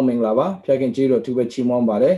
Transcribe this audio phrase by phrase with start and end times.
[0.00, 2.16] လုံးမင်္ဂလာပါဖျာခင်ကြီးတို့သူပဲချီးမွမ်းပါတယ်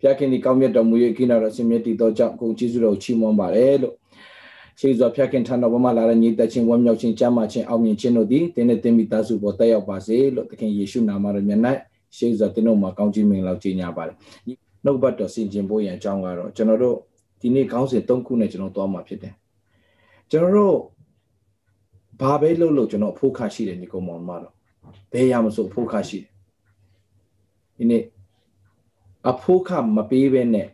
[0.00, 3.94] ဖျာခင်ဒီကောင်းမြတ်တော်မူ၍ကိနာတော်ဆင်မြတ်တည်သောကြောင့်ကိုကျေးဇူးတော်ချီးမွမ်းပါတယ်လို့
[4.80, 11.60] ရှိစွာဖျာခင်ထံတော်ဘုမလာတဲ့ညီသက်ချင်းဝမ်းမြောက်ခြင်းကြမ်းမာခြင်းအောင်မြင်ခြင်းတို့သည်တင်းနဲ့တင်းမိသားစုပေါ်တက်ရောက်ပါစေလို့သခင်ယေရှုနာမတော်မြတ်၌
[12.16, 14.16] ရှိစွာတင်းတို့မှာကောင်းချီးမင်္ဂလာကြီးညာပါတယ်
[14.84, 16.96] နှုတ်ဘတ်တော်ဆင်ခြင်ဖို့ရန်အကြောင်းကတော့ကျွန်တော်တို့
[17.40, 19.34] ဒီနေ့ခေါင်းစဉ်၃ခုနဲ့ကျွန်တော်သွားမှာဖြစ်တယ်
[20.30, 20.76] ကျွန်တော်တို့
[22.20, 24.52] ဘာပဲလုပ်လို့ကျွန်တော်အဖို့ခရှိတယ်ညီကောင်မောင်မတော်
[25.12, 26.33] ဘယ်ရမဆိုအဖို့ခရှိတယ်
[27.78, 28.04] ဒီနေ့
[29.30, 30.68] အဖို့ခမပေးဘဲနဲ့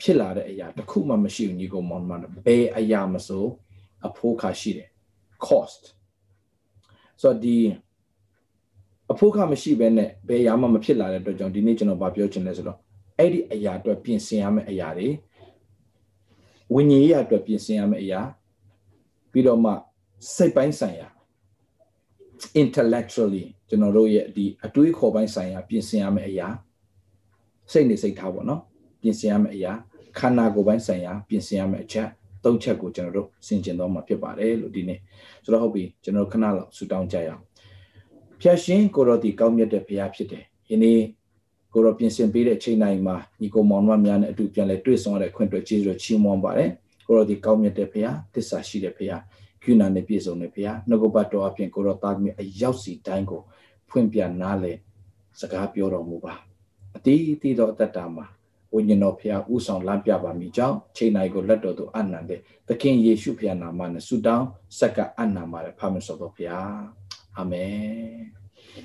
[0.00, 3.44] ဖြစ်လာတဲ့အရာတစ်ခုမှမရှိဘူးညီကောင်မောင်မတော်ဘယ်အရာမဆို
[4.06, 4.88] အဖို့ခရှိတယ်
[5.46, 5.82] cost
[7.22, 7.56] ဆိုတော့ဒီ
[9.12, 12.78] အဖို့ခမရှိဘဲနဲ့ဘယ်အရာမှမဖြစ်လာတဲ့အတွက်ကြောင့်ဒီနေ့ကျွန်တော်ဗာပြောချင်တယ်ဆိုတော့
[13.18, 15.08] အဲ့ဒီအရာအတွက်ပြင်ဆင်ရမယ့်အရာတွေ
[16.74, 18.20] ဝိညာဉ်ရေးအတွက်ပြင်ဆင်ရမယ့်အရာ
[19.32, 19.72] ပြီးတော့မှ
[20.36, 21.08] စိတ်ပိုင်းဆိုင်ရာ
[22.62, 26.48] intellectually ကျွန်တော်တို့ရဲ့ဒီအတွေးခေါ်ပိုင်းဆိုင်ရာပြင်ဆင်ရမယ့်အရာ
[27.72, 28.60] စိတ်နေစိတ်ထားပေါ့နော်
[29.02, 29.72] ပြင်ဆင်ရမယ့်အရာ
[30.18, 32.08] ခန္ဓာကိုယ်ပိုင်းဆိုင်ရာပြင်ဆင်ရမယ့်အချက်
[32.44, 34.98] သုံးချက်ကိုကျွန်တော်တို့ဆင်ခြင်တော့မှာဖြစ်ပါတယ်လို့ဒီနေ့
[35.44, 37.42] ဆိုတော့ဟုတ်ပြီကျွန်တော်ခဏလောက်ဆူတောင်းကြရအောင်
[38.40, 40.98] ဖျက်ရှင်ကိုရောဒီကောင်းမြတ်တဲ့ဘုရားဖြစ်တယ်ယနေ့
[41.72, 46.70] ကိုရောပြင်ဆင်ပေးတဲ့ချိန်တိုင်းမှာညီကိုမောင်မများနဲ့အတူပြန်လဲတွေ့ဆုံရတဲ့ခွင့်အတွက်ကျေးဇူးချီးမွမ်းပါတယ်
[47.06, 49.22] ကိုရောဒီကောင်းမြတ်တဲ့ဘုရားသစ္စာရှိတဲ့ဘုရား
[49.64, 53.40] ကုဏနဲ့ပြည့်စုံတဲ့ဘုရားနှုတ်ကပတ်တော်အပြင်ကိုရောသားသမီးအရောက်စီတိုင်းကို
[53.90, 54.78] ဖွင့်ပြနားလည်
[55.40, 56.34] စကားပြောတော်မူပါ
[56.96, 58.26] အတိအသီးသောအတ္တမှာ
[58.74, 62.32] ဝိညာဉ်တော်ဖျားဥဆောင်လမ်းပြပါမိကြောင်းချိန်နိုင်ကိုလက်တော်သို့အနန္တ
[62.68, 64.46] သခင်ယေရှုဖျားနာမနဲ့ဆုတောင်း
[64.78, 66.72] ဆက်ကအနန္တမှာဖာမဆောတော်ဖျား
[67.36, 67.70] အာမင်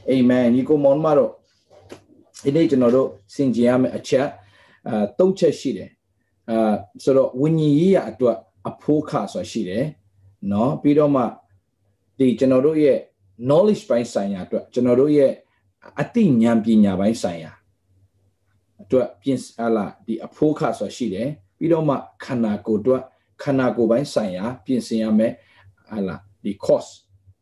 [0.09, 1.31] အာမင်ညီကိုမောင်မတော်
[2.43, 4.27] ဒီနေ့ကျွန်တော်တို့စင်ကြင်ရမယ့်အချက်
[4.87, 5.89] အဲသုံးချက်ရှိတယ်
[6.49, 6.57] အဲ
[7.03, 8.37] ဆိုတော့ဝိညာဉ်ရေးရအတွက်
[8.69, 9.85] အဖို့ခဆိုတာရှိတယ်
[10.49, 11.23] เนาะပြီးတော့မှ
[12.17, 12.99] ဒီကျွန်တော်တို့ရဲ့
[13.49, 15.31] knowledge ပိုင်းဆိုင်ရာအတွက်ကျွန်တော်တို့ရဲ့
[16.01, 17.51] အသိဉာဏ်ပညာပိုင်းဆိုင်ရာ
[18.83, 23.01] အတွက်ပြင်ဟလာဒီအဖိုးခဆိုတာရှိတယ်ပြီးတော့မှခန္ဓာကိုယ်အတွက်
[23.43, 25.31] ခန္ဓာကိုယ်ပိုင်းဆိုင်ရာ ပြင်ဆင်ရမယ်
[25.89, 26.89] ဟလာဒီ cost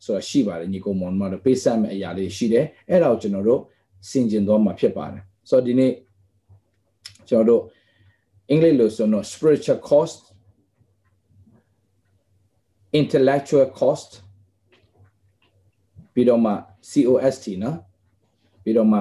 [0.05, 3.61] ဆိုတာရှိပါတယ်ညီကောင်မောင်မတို့ပေးဆက်မယ့်အရာလေးရှိတယ်အဲ့ဒါကိုကျွန်တော်တို့
[4.09, 5.91] စင်ကျင်သွားမှာဖြစ်ပါတယ်ဆိုတော့ဒီနေ့
[7.29, 7.61] ကျွန်တော်တို့
[8.49, 10.19] အင်္ဂလိပ်လိုဆိုတော့ spiritual cost
[12.99, 14.09] intellectual cost
[16.13, 16.53] ပြီးတော့မှ
[16.91, 17.78] COST နော်
[18.63, 19.00] ပြီးတော့မှ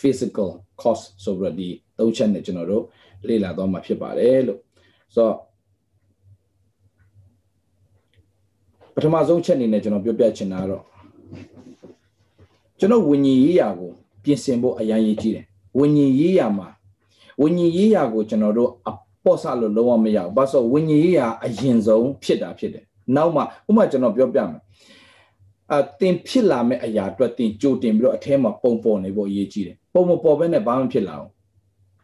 [0.00, 0.50] physical
[0.82, 2.84] cost ဆိုပြီးတော့ဒီသုံးချက်နဲ့ကျွန်တော်တို့
[3.28, 4.60] လေ့လာသွားမှာဖြစ်ပါတယ်လို့
[5.14, 5.36] ဆိုတော့
[8.94, 10.84] ပထမဆုံးချက်အနေနဲ့ကျွန်တော်ပြောပြချင်တာကတော့
[12.78, 13.90] ကျွန်တော်ဝิญญီရေးရာကို
[14.24, 15.46] ပြင်ဆင်ဖို့အရန်ရေးကြည့်တယ်
[15.78, 16.68] ဝิญญီရေးရာမှာ
[17.42, 18.90] ဝิญญီရေးရာကိုကျွန်တော်တို့အ
[19.24, 22.84] ပေါ့ဆလို့လုံးဝမရဘူးဘာလို့ဆိုဝิญญီရေးရာအရင်ဆုံးဖြစ်တာဖြစ်တယ်
[23.16, 24.60] နောက်မှဥပမာကျွန်တော်ပြောပြမယ်
[25.74, 31.30] အတင်ဖြစ်လာမဲ့အရာအတွက်တင်ကြိုတင်ပြီးတော့အထဲမှာပုံပေါ်နေဖို့အရေးကြီးတယ်ပုံမပေါ်ဘဲနဲ့ဘာမှဖြစ်လာအောင်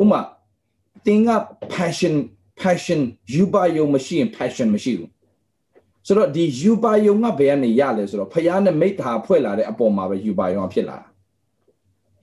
[0.01, 0.21] ဥပမာ
[1.07, 1.31] တင်က
[1.75, 2.15] passion
[2.61, 3.01] passion
[3.35, 5.11] ယူပါယုံမရှိရင် passion မရှိဘူး
[6.07, 11.09] ဆိုတော့ဒီယူပါယုံကဘယ်ကနေရလဲဆိုတော့ဖယားနဲ့မိသားဖွဲ့လာတဲ့အပေါ်မှာပဲယူပါယုံဖြစ်လာတာ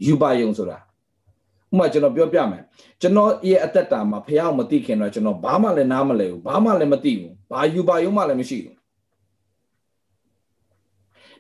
[0.06, 2.64] ယူပါယုံဆိုတာဥပမာကျွန်တော်ပြောပြမယ်
[3.02, 8.76] ကျွန်တော်ရဲ့အသက်တာမှာဖယားကိုမသိခင်တော့ကျွန်တော်ဘာမှလည်းနားမလဲဘူးဘာမှလည်းမသိဘူးဘာယူပါယုံမှလည်းမရှိဘူး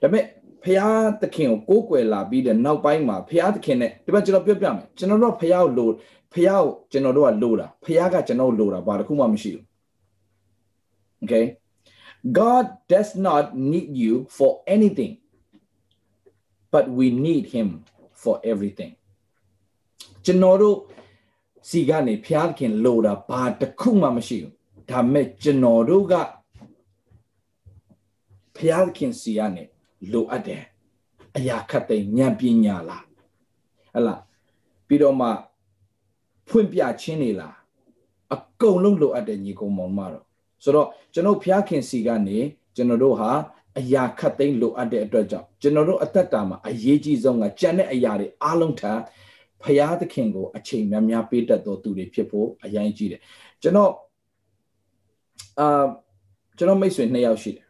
[0.01, 0.25] ဒါပေမဲ့
[0.63, 0.83] ဖះ
[1.21, 5.89] သခင်ကိုကိုးကွယ်လာပြီးတဲ့နောက်ပိုင်းမှာဖះသခင်နဲ့ဒီမှာကျွန်တော်ပြောပြမယ်ကျွန်တော်တို့ဖះကိုလို
[6.33, 9.63] ဖះကိုကျွန်တော်တို့ကလိုတာဖះကကျွန်တော်လိုတာဘာတစ်ခုမှမရှိဘူး
[11.24, 11.45] Okay
[12.39, 15.13] God does not need you for anything
[16.74, 17.68] but we need him
[18.21, 18.92] for everything
[20.25, 20.77] ကျွန်တော်တို့
[21.69, 24.51] စီကနေဖះသခင်လိုတာဘာတစ်ခုမှမရှိဘူး
[24.89, 26.13] ဒါမဲ့ကျွန်တော်တို့က
[28.56, 29.63] ဖះသခင်စီကနေ
[30.12, 30.63] လိုအပ်တယ်
[31.38, 33.06] အရာခတ်တဲ့ဉာဏ်ပညာလား
[33.94, 34.15] ဟလာ
[34.88, 35.27] ပြီးတော့မှ
[36.50, 37.56] ဖွင့်ပြခြင်းနေလား
[38.33, 40.25] အကုန်လုံးလိုအပ်တယ်ညီကောင်မောင်မတော့
[40.63, 42.38] ဆိုတော့ကျွန်တော်ဖျားခင်စီကနေ
[42.75, 43.31] ကျွန်တော်တို့ဟာ
[43.80, 49.00] အရာခတ်သိမ်းလိုအပ်တဲ့အတွက်ကြောင့်ကျွန်တော်တို့အသက်တာမှာအရေးကြီးဆုံးကကြံတဲ့အရာတွေအားလုံးထပ်
[49.63, 53.21] ဖျားသခင်ကိုအချိန်များများပေးတတ်တော်သူတွေဖြစ်ဖို့အရင်ကြီးတယ်
[53.62, 53.92] ကျွန်တော်
[55.59, 55.86] အာ
[56.57, 57.65] ကျွန်တော်မိတ်ဆွေနှစ်ယောက်ရှိတယ်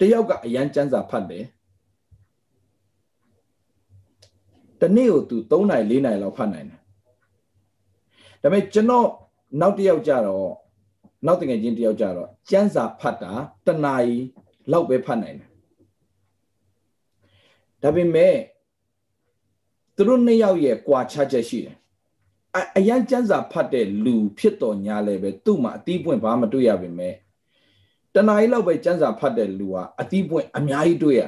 [0.00, 1.44] တယောက်ကအရန်စံစာဖတ်တယ်
[4.80, 6.78] တနေ့ကိုသူ3နိုင်4နိုင်လောက်ဖတ်နိုင်တယ်
[8.42, 9.06] ဒါပေမဲ့ကျွန်တော်
[9.60, 10.48] နောက်တစ်ယောက်ကြတော့
[11.26, 13.32] နောက်တကယ်ချင်းတစ်ယောက်ကြတော့စံစာဖတ်တာ
[13.66, 14.16] တနာရီ
[14.72, 15.48] လောက်ပဲဖတ်နိုင်တယ်
[17.82, 18.34] ဒါပေမဲ့
[19.96, 21.76] သူသူတို့နှစ်ယောက်ရဲ့ကွာခြားချက်ရှိတယ်
[22.56, 27.14] အအရန်ကျန်းစာဖတ်တဲ့လူဖြစ်တော်ညာလဲပဲသူ့မှာအတီးပွင့်ဘာမှတွေ့ရပါမယ်
[28.14, 31.22] တနားရီလောက်ပဲကျန်းစာဖတ်တဲ့လူဟာအတီးပွင့်အများကြီးတွေ့ရ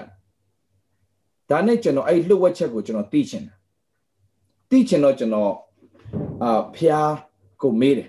[1.50, 3.56] ဒါနဲ့ကျွန်တော်အဲ့လှုပ်ဝက်ချက်ကိုကျွန်တော်သိချင်တယ်
[4.70, 5.52] သိချင်တော့ကျွန်တော်
[6.42, 7.12] အာဖျား
[7.62, 8.08] ကိုမေးတယ်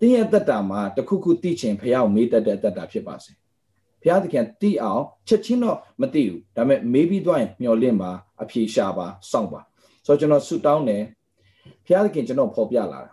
[0.00, 3.32] တင်းရဲ့တက်တာမှာတခုခုသိချင်ဖျားကိုမေးတတ်တဲ့တက်တာဖြစ်ပါစေ
[4.00, 8.10] ဘုရားသခင်သိအောင်ချက်ချင်းတော့မသိဘူးဒါပေမဲ့မေးပြီးသွားရင်မျှော်လင့်ပါ
[8.42, 9.60] အဖြေရှာပါစောင့်ပါ
[10.06, 11.02] ဆိုတော့ကျွန်တော်ဆူတောင်းတယ်
[11.86, 13.10] ဘုရားသခင်ကျွန်တော်ဖော်ပြလာတာ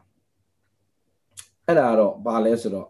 [1.65, 2.87] အဲ့ဒါတော့ဘာလဲဆိုတော့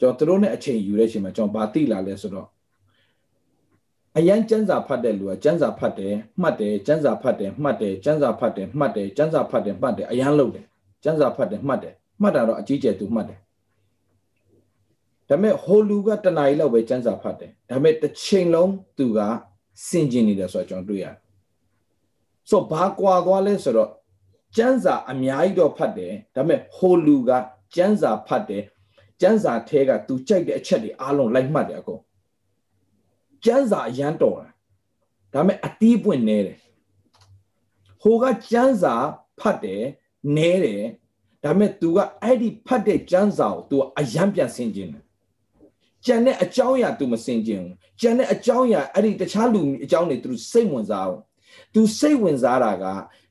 [0.00, 2.48] ကျွန်တော်တို့နဲ့အချိန်ယူတဲ့အချိန်မှာကျွန်တော်ဘာသိလာလဲဆိုတော့
[4.18, 10.66] အရန်ကျန်းစာဖတ်တဲ့လူကကျန်းစာဖတ်တယ်မှတ်တယ်ကျန်းစာဖတ်တယ်မှတ်တယ်ကျန်းစာဖတ်တယ်မှတ်တယ်ကျန်းစာဖတ်တယ်မှတ်တယ်အရန်လုပ်တယ်
[11.02, 13.38] ကျန်းစာဖတ်တယ်မှတ်တယ်မှတ်တာတော့အကြီးကျယ်သူမှတ်တယ်
[15.28, 19.20] ဒါပေမဲ့ဟိုလူကတနားရီလောက်ပဲစံစာဖတ်တယ်ဒါပေမဲ့တစ်ချိန်လုံးသူက
[19.88, 21.14] စင်ကျင်နေတယ်ဆိုတော့ကျွန်တော်တွေ့ရတယ်
[22.50, 23.90] ဆိုဘာကွာသွားလဲဆိုတော့
[24.56, 27.30] စံစာအများကြီးတော့ဖတ်တယ်ဒါပေမဲ့ဟိုလူက
[27.74, 28.62] စံစာဖတ်တယ်
[29.20, 32.02] ကျန်းစာထဲက तू ကြိုက်တဲ့အချက်တွေအားလုံးလိုက်မှတ်တယ်အကုန်
[33.44, 34.50] ကျန်းစာအရန်တော်တာ
[35.32, 36.58] ဒါပေမဲ့အတီးပွင့်နေတယ်
[38.02, 38.94] ဟိုကကျန်းစာ
[39.40, 39.82] ဖတ်တယ်
[40.36, 40.82] နဲတယ်
[41.44, 45.04] ဒါပေမဲ့ तू ကအဲ့ဒီဖတ်တဲ့ကျန်းစာကို तू အရန်ပြန်ဆင်ခြင်းတယ်
[46.06, 51.20] ကျန်တဲ့အကြောင်းအရာ तू မစင်ခြင်းဘူးကျန်တဲ့အကြောင်းအရာအဲ့ဒီတခြားလူအကြောင်းတွေ तू စိတ်ဝင်စားဘူး
[51.74, 52.84] तू စိတ်ဝင်စားတာက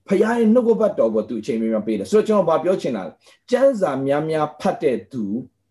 [0.07, 3.03] ဖခင်ရဲ့နှုတ်ကပတ်တော်ပေါ် तू အချိန်မီမပေးတယ်ဆိုတော့ကျွန်တော်ဗာပြောချင်တာ
[3.51, 5.23] ကျမ်းစာများများဖတ်တဲ့ तू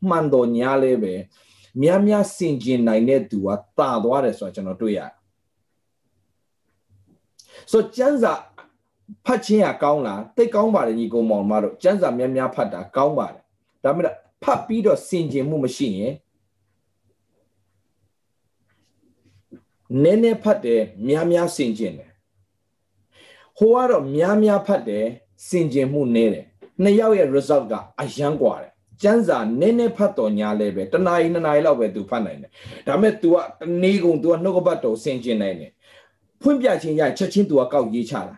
[0.09, 1.15] မှန်တော်ညာလဲပဲ
[1.83, 3.49] များများစင်ကျင်နိုင်တဲ့သူက
[3.79, 5.13] တာသွားတယ်ဆိုတာကျွန်တော်တွေ့ရတယ်
[7.71, 8.33] ဆိုကျန်းစာ
[9.27, 13.43] ဖတ်ခြင်းကကောင်းလားတိတ်ကောင်းပါတယ်ညီကောင်မောင်မတို့ကျန်းစာများများဖတ်တာကောင်းပါတယ်
[13.85, 16.15] ဒါမှမဟုတ်ဖတ်ပြီးတော့စင်ကျင်မှုမရှိရင်
[20.03, 22.11] နည်းနည်းဖတ်တယ်များများစင်ကျင်တယ်
[23.59, 25.05] ဟိုကတော့များများဖတ်တယ်
[25.49, 26.47] စင်ကျင်မှုနည်းတယ်
[26.83, 28.73] နှစ်ယောက်ရဲ့ result ကအယံกว่าတယ်
[29.03, 32.51] ကျန်းစာနည်းနည်းဖတ်တော်ညာလဲပဲတနာရီနှစ်နာရီလောက်ပဲ तू ဖတ်နိုင်တယ်
[32.87, 35.73] ဒါပေမဲ့ तू ကတနေ့ကုန် तू ကနှုတ်ကပတ်တော်ဆင်ကျင်နိုင်တယ်
[36.43, 38.37] ဖွင့်ပြခြင်းရချက်ချင်း तू ကကောက်ရေးချတာဒါ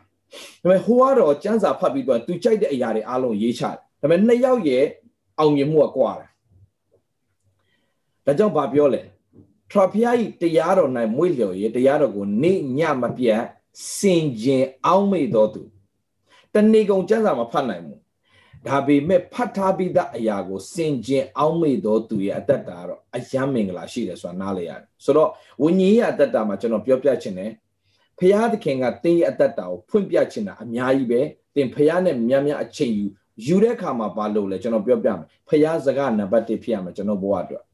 [0.61, 4.85] ပေမဲ့ဟိုကတော့ကျန်းစာဖတ်ပြီးတော့ तू ကြိုက်တဲ့အရာတွေအားလုံးရေးချတယ်ဒါပေမဲ့နှစ်ယောက်ရဲ့
[5.39, 6.27] အောင်မြင်မှုကကွာတာ
[8.27, 9.03] ဒါကြောင့်ဗာပြောလဲ
[9.71, 13.41] ထရဖျားကြီးတရားတော်၌မွေ့လျော်ရေးတရားတော်ကိုနေ့ညမပြတ်
[13.97, 15.63] စင်ကျင်အောင်မေ့တော်သူ
[16.55, 18.01] တနေ့ကုန်ကျမ်းစာမဖတ်နိုင်ဘူး
[18.69, 25.31] ဒါပေမဲ့ဖတ်ထားပြီးသားအရာကိုစင်ကျင်အောင်းမိတော်သူရဲ့အတ္တတာတော့အယမ်းမင်္ဂလာရှိတယ်ဆိုတာနားလည်ရတယ်ဆိုတော့
[25.63, 27.51] ဝိညာဉ်ရဲ့အတ္တတာမှာကျွန်တော်ပြောပြချင်တယ်
[28.19, 31.21] ဖျားသခင်ကတင်းရဲ့အတ္တတာကိုဖွင့်ပြချင်တာအများကြီးပဲ
[31.55, 33.07] တင်ဖျားနဲ့များများအချိန်ယူ
[33.47, 37.65] ယူတဲ့အခါမှာဘာလုပ်လဲကျွန်တော်ပြောပြမယ်ဖျားစကားနံပါတ်1ဖြစ်ရမယ်ကျွန်တော်ဘဝအတွက်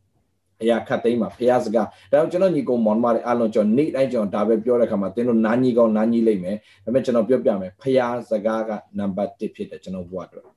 [0.63, 8.01] အရာခတ်သိမ်းမှာဖះစကားဒါတော့ကျွန်တော်ညီကောင်မောင်မတွေအားလုံးကျွန်တော်နေ့တိုင်းကျွန်တော်ဒါပဲပြောတဲ့ခါမှာတင်းတို့နာညီကောင်နာညီလိမ့်မယ်ဒါပေမဲ့ကျွန်တော်ပြောပြမယ်ဖះ
[8.31, 10.56] စကားကနံပါတ်1ဖြစ်တယ်ကျွန်တော်ဘဝအတွက်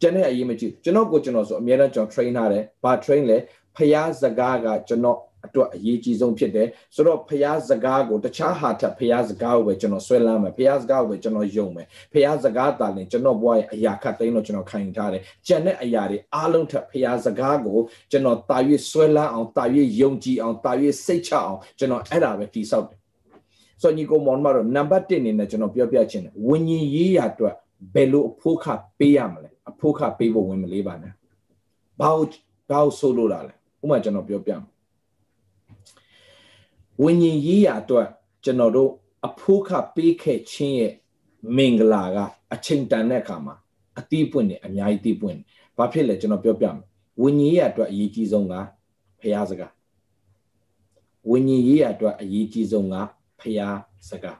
[0.00, 3.38] ကျွန်တော်အရေးမကြီးကျွန်တော်ကိုကျွန်တော်ဆိုအများနဲ့ကျွန်တော် train ထားတယ်ဘာ train လဲ
[3.76, 17.78] ဖះစကားကကျွန်တော်အတွက်အရေးကြီးဆုံးဖြစ်တယ်ဆိုတော့ဖះစကားကိုတခြားဟာထက်ဖះစကားကိုပဲကျွန်တော်ဆွဲလန်းမယ်ဖះစကားကိုပဲကျွန်တော်ယုံမယ်ဖះစကားတာရင်ကျွန်တော်ဘဝရဲ့အရာခတ်သိမ်းလို့ကျွန်တော်ခံယူထားတယ်ကြံတဲ့အရာတွေအားလုံးထက်ဖះစကားကို
[18.10, 18.58] ကျွန်တော်တာ၍
[18.90, 19.64] ဆွဲလန်းအောင်တာ၍
[20.00, 20.72] ယုံကြည်အောင်တာ၍
[21.04, 22.98] စိတ်ချအောင်ကျွန်တော်အဲ့ဒါပဲတိဆောက်တယ်
[23.82, 27.54] ဆိုတော့ညီကိုမောင်မတော်နံပါတ်1အနေနဲ့ကျွန်တော်ပြောပြချင်တယ်ဝิญဉ်ရေးရအတွက်
[27.94, 28.66] ဘယ်လိုအဖို့ခ
[28.98, 31.14] ပေးရမလဲ အဖို့ခပေးဖို့ဝင်မလေးပါနဲ့
[32.00, 32.26] ဘာကို
[32.70, 34.62] ဘာကိုဆိုလို့လာလဲဥပမာကျွန်တော်ပြောပြမယ်
[37.02, 38.08] ဝิญဉ်ရေးရာအတွက်
[38.44, 38.90] ကျွန်တော်တို့
[39.26, 40.92] အဖို့ခပေးခဲ့ခြင်းရဲ့
[41.56, 42.18] မင်္ဂလာက
[42.54, 43.54] အချိန်တန်တဲ့အခါမှာ
[43.98, 45.38] အတိပွင့်နေအများကြီးတိပွင့်
[45.76, 46.76] ဘာဖြစ်လဲကျွန်တော်ပြောပြမယ်
[47.22, 48.54] ဝิญဉ်ရေးရာအတွက်အရေးကြီးဆုံးက
[49.20, 49.72] ဖရာစကား
[51.30, 52.94] ဝิญဉ်ရေးရာအတွက်အရေးကြီးဆုံးက
[53.40, 53.68] ဖရာ
[54.08, 54.38] စကား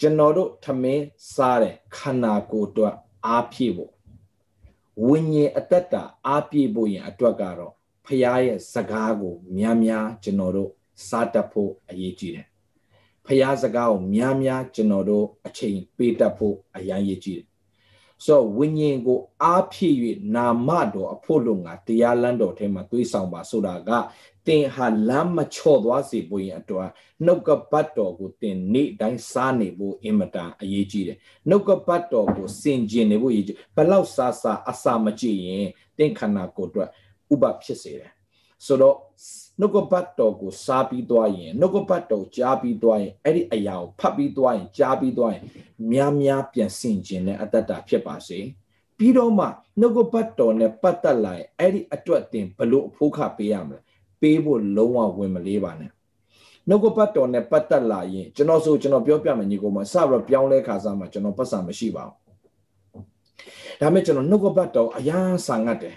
[0.00, 1.04] ကျွန်တော်တို့ထမင်း
[1.34, 2.94] စားတဲ့ခန္ဓာကိုယ်အတွက်
[3.26, 3.92] အားဖြည့်ဖို့
[5.08, 7.72] ဝิญဉ်အတ္တတာအားပြည့်ဖို့ရင်အတွက်ကတော့
[8.06, 10.70] ဖရာရဲ့စကားကိုများများကျွန်တော်တို့
[11.08, 12.46] စားတတ်ဖို့အရေးကြီးတယ်
[13.26, 17.46] ဖျားစကားကိုများများကျွန်တော်တို့အချိန်ပေးတတ်ဖို့အရန်ရေးကြီးတယ်
[18.26, 19.96] ဆိုတော့ဝိညာဉ်ကိုအားဖြည့်၍
[20.34, 23.90] နာမတော်အဖို့လုံငါတရားလမ်းတော်ထဲမှာတွေးဆောင်ပါဆိုတာက
[24.46, 26.88] တင်ဟာလမ်းမချော့သွားစေဖို့ရင်အတွက်
[27.24, 35.66] နှုတ်ကပတ်တော်ကိုတင်နေ့တိုင်းစားနေဖို့အင်မတန်အရေးကြီးတယ်နှုတ်ကပတ်တော်ကိုစင်ကျင်နေဖို့အရေးကြီးဘလောက်စားစားအစာမကြည့်ရင်
[35.98, 36.88] တင်ခန္ဓာကိုယ်အတွက်
[37.32, 38.12] ဥပဖြစ်စေတယ်
[38.66, 38.96] ဆိုတော့
[39.60, 45.44] နှုတ်ကပတ်တော်ကိုစားပြီးသွားရင်နှုတ်ကပတ်တော်ကြားပြီးသွားရင်အဲ့ဒီအရာကိုဖတ်ပြီးသွားရင်ကြားပြီးသွားရင်
[45.92, 48.38] များများပြန်ဆင်ခြင်တဲ့အတ္တတာဖြစ်ပါစေ
[48.98, 49.46] ပြီးတော့မှ
[49.80, 53.78] နှုတ်ကပတ်တော်နဲ့ပတ်သက်လာရင်အဲ့ဒီအတွက်တင်ဘလို့အဖို့ခပေးရမလဲ
[54.24, 55.90] ပေးဖို့လုံးဝဝင်မလေးပါနဲ့
[56.68, 62.24] နှုတ်ကပတ်တော်နဲ့ပတ်သက်လာရင်ကျွန်တော်ဆိုကျွန်တော်ပြောပြမယ်ညီကောင်မစပြီးပြောင်းလဲခါစားမှာကျွန်တော်ပတ်စာမရှိပါဘူး
[63.80, 65.96] ဒါမဲ့ကျွန်တော်နှုတ်ကပတ်တော်အရန်ဆာငတ်တယ်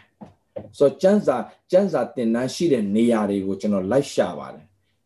[0.78, 1.36] ဆိုတော့ကျန်းစာ
[1.72, 4.66] ကျန်းစာတင်တန်းရှိတဲ့နေရာတွေကိုကျွန်တော်လိုက်ရှာပါတယ်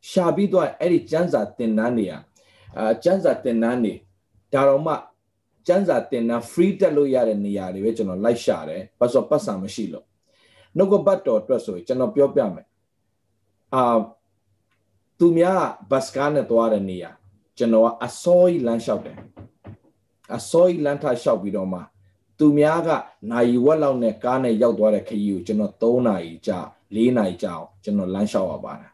[0.09, 2.17] ရှာပြီးတော့အဲ့ဒီကျန်းစာတင်တန်းနေရာ
[2.77, 3.93] အာကျန်းစာတင်တန်းနေ
[4.53, 4.93] ဒါတော့မှ
[5.67, 10.05] ကျန်းစာတင်တန်း free တက်လို့ရတဲ့နေရာတွေပဲကျွန်တော်လိုက်ရှာတယ်ဘာလို့ပတ်စာမရှိလို့
[10.77, 12.65] နှုတ်ကပတ်တော်အတွက်ဆိုရင်ကျွန်တော်ပြောပြမယ်
[13.75, 13.83] အာ
[15.19, 15.61] သူများ
[15.91, 17.11] ဘတ်စကားနဲ့သွားတဲ့နေရာ
[17.57, 19.17] ကျွန်တော်ကအစောကြီးလမ်းလျှောက်တယ်
[20.35, 21.79] အစောကြီးလမ်းထလျှောက်ပြီးတော့မှ
[22.39, 22.89] သူများက
[23.31, 26.59] နိုင်ဝက်လောက်နဲ့ကားနဲ့ရောက်သွားတဲ့ခရီးကိုကျွန်တော်3နာရီကြာ
[26.95, 28.91] 4နာရီကြာအောင်ကျွန်တော်လမ်းလျှောက်ရပါတယ်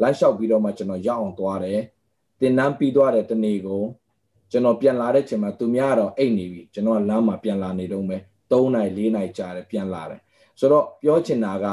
[0.00, 1.80] လမ်းလျှောက်ပြီးတော့မှကျွန်တော်ရောက်အောင်သွားတယ်
[2.40, 3.82] တင်နန်းပြီးသွားတဲ့တနေ့ကို
[4.50, 10.20] ကျွန်တော်ပြန်လာတဲ့ချိန်မှာသူများတော့အိတ်နေပြီကျွန်တော်ကလမ်းမှာပြန်လာနေတော့မယ်3နာရီ4နာရီကြာတယ်ပြန်လာတယ်
[10.58, 11.66] ဆိုတော့ပြောချင်တာက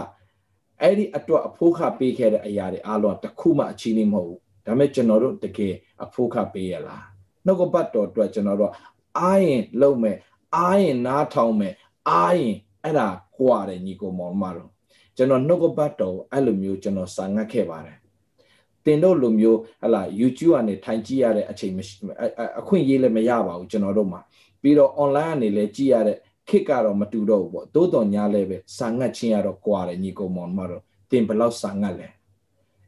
[0.81, 5.73] အဲ့ဒီအတွက်အဖို့ခပေးခဲ့တဲ့အရာတွေအားလုံးတစ်ခုမှအချီးနှီးမဟုတ်ဘူးဒါပေမဲ့ကျွန်တော်တို့တကယ်
[6.03, 7.05] အဖို့ခပေးရလား
[7.45, 8.71] နှုတ်ကပတ်တော်အတွက်ကျွန်တော်တို့
[9.19, 10.15] အားရင်လုံမဲ့
[10.55, 11.73] အားရင်နားထောင်မဲ့
[12.09, 14.69] အားရင်အဲ့ဒါကြွားတယ်ညီကိုမောင်မတို့
[15.17, 17.97] ကျွန်တော်နှုတ်ကပတ်တော်အဲ့လိုမျိုးကျွန်တော်စာငတ်ခဲ့ပါတယ်
[18.85, 21.73] တင်တို့လိုမျိုးဟလာ YouTube ကနေထိုင်ကြည့်ရတဲ့အချိန်
[22.59, 24.21] အခွင့်အရေးလည်းမရပါဘူးကျွန်တော်တို့မှာ
[24.61, 26.17] ပြီးတော့ online ကနေလည်းကြည့်ရတဲ့
[26.50, 32.10] ခစ်ကတော့မတူတော့ဘူးပေါ့တိုးတော်ညာလည်းပဲစာငတ်ချင်းရတော့ကြွားတယ်ညီကောင်မောင်မတို့တင်ဘလောက်စာငတ်လဲ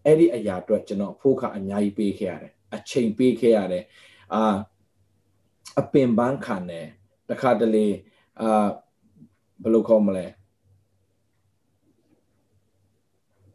[0.06, 3.84] အဲ့ဒီအရာအတွက်ကျွန်တော်အဖို့ခအများကြီးပေးခဲ့ရတယ်အချိန်ပေးခဲ့ရတယ်
[4.34, 4.56] အာ
[5.80, 6.88] အပင်ပန်းခံတယ်
[7.30, 7.88] တခါတလေ
[8.42, 8.68] အာ
[9.62, 10.26] ဘယ်လိုခေါ်မလဲ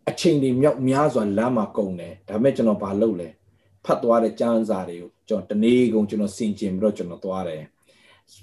[0.09, 3.28] အချိန်တွေမြောက်များစွာလမ်းမှာကုန်တယ်ဒါပေမဲ့ကျွန်တော်ဘာလုပ်လဲ
[3.85, 7.62] ဖတ်သွားတဲ့ကျမ်းစာတွေကိုကျွန်တော်တနေ့ကုန်ကျွန်တော်စင်ကျင်ပြီးတော့ကျွန်တော်သွားတယ်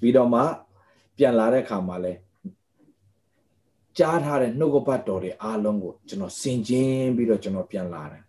[0.01, 0.41] ပြီးတော့မှ
[1.17, 2.13] ပြန်လာတဲ့အခါမှာလဲ
[3.97, 8.23] ကြားထားတဲ့နှုတ်ကပတ်တော်တွေအားလုံးကိုကျွန်တော်စင်ကျင်ပြီးတော့ကျွန်တော်ပြန်လာတယ်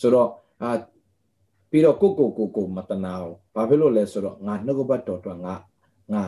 [0.00, 0.28] ဆိုတော့
[0.62, 0.70] အာ
[1.70, 5.54] ပြီးတော့ကိုကိုကိုကိုမတနာဘူးဘာဖြစ်လို့လဲဆိုတော့ငါနှုတ်ကပတ်တော်အတွက်ငါ
[6.12, 6.24] ငါ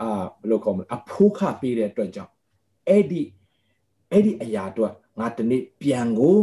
[0.00, 2.32] အာဘယ်လိုခေါ်မလဲအဖိုးခပေးတဲ့အတွက်ကြောင့်
[2.88, 3.22] အဲ့ဒီ
[4.12, 6.36] အဲ့ဒီအရာအတွက်ငါတနေ့ပြန်ကို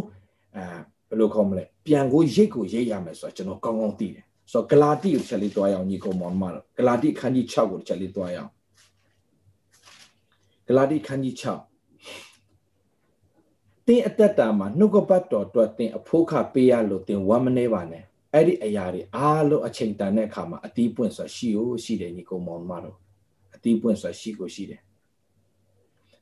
[0.55, 0.63] အာ
[1.09, 8.51] ဘယ်လိုခေါ်မလဲပြန်ကိုရိတ်ကိုရိတ်ရမယ်ဆိုတော့ကျွန်တော်ကောင်းကောင်းသိတယ်ဆိုတော့ဂလာတိကိုချက်လေးတွားရအောင်ညီကောင်မောင်မတို့ဂလာတိခန်းကြီး6ကိုချက်လေးတွားရအောင်
[10.67, 11.47] ဂလာတိခန်းကြီး6
[13.87, 18.03] တင်းအသက်တာမှာနှုတ်ကပတ်တော်အတွက်တင်းအဖို့ခပေးရလို့တင်းဝမ်းမနေပါနဲ့
[18.33, 22.97] အဲ့ဒီအရာတွေအားလုံးအချိန်တန်တဲ့အခါမှာအတီးပွင့်ဆိုတာရှိ ਉਹ ရှိတယ်ညီကောင်မောင်မတို့
[23.55, 24.81] အတီးပွင့်ဆိုတာရှိကိုရှိတယ်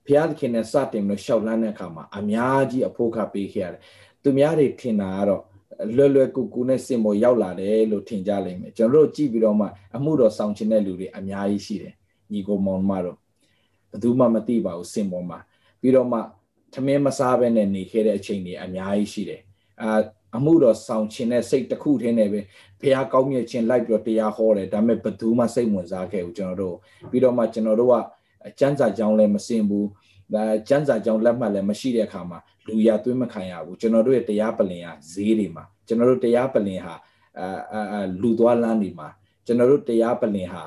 [0.05, 3.81] ဘုရားသခင်နဲ့စတင်လို့ရှောက်လန်းတဲ့အခါမှာအများကြီးအဖို့ခပေးခဲ့ရတယ်
[4.23, 5.43] သူများတွေထင်တာကတော့
[5.95, 11.93] လွယ်လွယ်ကူကူနဲ့စင်ပေါ်ရောက်လာတယ်လို့ထင်ကြလိမ့်မယ်ကျွန်တော်တို့ကြည့်ပြီးတော့မှအမှုတော်ဆောင်ခြင်းတဲ့လူတွေအများကြီးရှိတယ်
[12.31, 13.17] ညီကောင်မောင်မတို့
[13.91, 15.39] ဘယ်သူမှမသိပါဘူးစင်ပေါ်မှာ
[15.81, 16.19] ပြီးတော့မှ
[16.73, 19.41] သမင်းမစားဘဲနဲ့နေခဲ့တဲ့အချိန်တွေအများကြီးရှိတယ်
[19.81, 19.99] အာ
[20.37, 22.39] အမှုတော်ဆောင်ခြင်းနဲ့စိတ်တစ်ခုတည်းနဲ့ပဲ
[22.81, 26.75] ဖះကောင်းမြတ်ခြင်းလိုက်ပြီးတော့တရားဟောတယ်ဒါပေမဲ့ဘသူမှစိတ်ဝင်စားခဲ့ဘူးကျွန်တော်တို့
[27.11, 27.95] ပြီးတော့မှကျွန်တော်တို့က
[28.59, 29.87] ကျမ်းစာကြောင်းလည်းမစင်ဘူး
[30.33, 36.95] ဒါကျမ်းစာကြောင်းလက်မှတ်လည်းမရှိတဲ့အခါမှာလူရသွင်းမခံရဘူးကျွန်တော်တို့ရဲ့တရားပလင်ဟာဈေးတွေမှာကျွန်တော်တို့တရားပလင်ဟာ
[37.39, 39.07] အာလူသွားလမ်းတွေမှာ
[39.45, 40.63] ကျွန်တော်တို့တရားပလင်ဟာ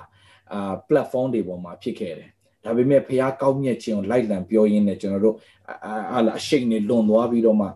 [0.53, 2.31] အာ platform တွေပေါ်မှာဖြစ်ခဲ့တယ်
[2.65, 5.37] ဒါပေမဲ့ဖះကောင်းမြတ်ခြင်းကိုလိုက်လံပြောရင်းနဲ့ကျွန်တော်တို့
[5.85, 7.69] အာအရှိန်နေလွန်သွားပြီးတော့မှ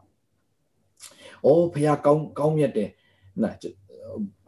[1.44, 2.90] အိုးဖះကောင်းကောင်းမြတ်တယ်
[3.42, 3.50] နာ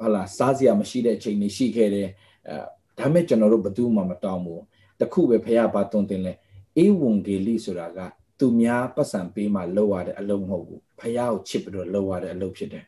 [0.01, 2.09] ဟာလာစားစရာမရှိတဲ့အချိန်တွေရှိခဲ့တယ်
[2.49, 2.57] အဲ
[2.99, 4.63] ဒါမဲ့ကျွန်တော်တို့ဘယ်သူမှမတောင်းဘူး
[5.01, 6.33] တခုပဲဖះဘာတွန်းတင်လဲ
[6.79, 7.99] အေဝံဂေလိဆိုတာက
[8.39, 12.85] သူများပတ်စံပေးမှလောက်ရတဲ့အလုပ်မဟုတ်ဘူးဖះကိုချစ်ပြီးတော့လောက်ရတဲ့အလုပ်ဖြစ်တယ်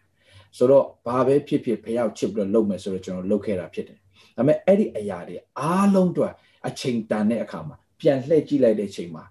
[0.56, 3.99] ဆိုတော့ဘာပဲဖြစ်ဖြစ်ဖះကိုချစ်ပြီးတော့လုပ်မယ်ဆိုတော့ကျွန်တော်လုပ်ခဲ့တာဖြစ်တယ်
[4.37, 6.32] ဒါပေမဲ့အဲ့ဒီအရာတွေအားလုံးတော့
[6.69, 9.25] အချိန်တန်တဲ့အခါမှာပြန်လှည့်ကြည့်လိုက်တဲ့အချိန်မှာ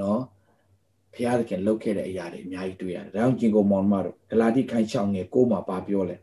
[0.00, 0.22] နော်
[1.14, 6.16] ဘုရားသခင်လုပ်ခဲ့တဲ့အရာတွေအများကြီးတွေ့ရတယ်။ဒါကြောင့်ကျင်ကိုမောင်မတို့ဂလာတိခိုင်းချောင်းငယ်ကိုမှပါပြောလဲ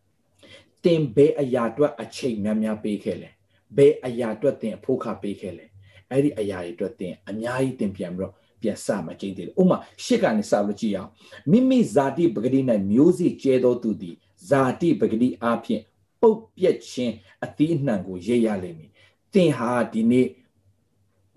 [0.84, 3.28] ။တင်ဘယ်အရာအတွက်အချိန်များများပေးခဲ့လဲ။
[3.76, 5.64] ဘယ်အရာအတွက်တင်အဖို့ခပေးခဲ့လဲ။
[6.10, 11.10] အဲ့ဒီအရာတွေအတွက်တင်အများကြီးတင်ပြန်ပြီးတော့ပြန်စမကျင်းသေးတယ်။ဥမာရှစ်ကနေစလို့ကြည့်အောင်
[11.50, 12.60] မိမိဇာတိပဂတိ၌
[12.90, 14.16] မျိုးစေ့ကျဲသောသူသည်
[14.48, 15.80] ဇာတိပဂတိအဖြစ်
[16.20, 18.90] ပုတ်ပြက်ခြင်းအသီးအနှံကိုရိပ်ရလိမ့်မည်။
[19.34, 20.26] တင်ဟာဒီနေ့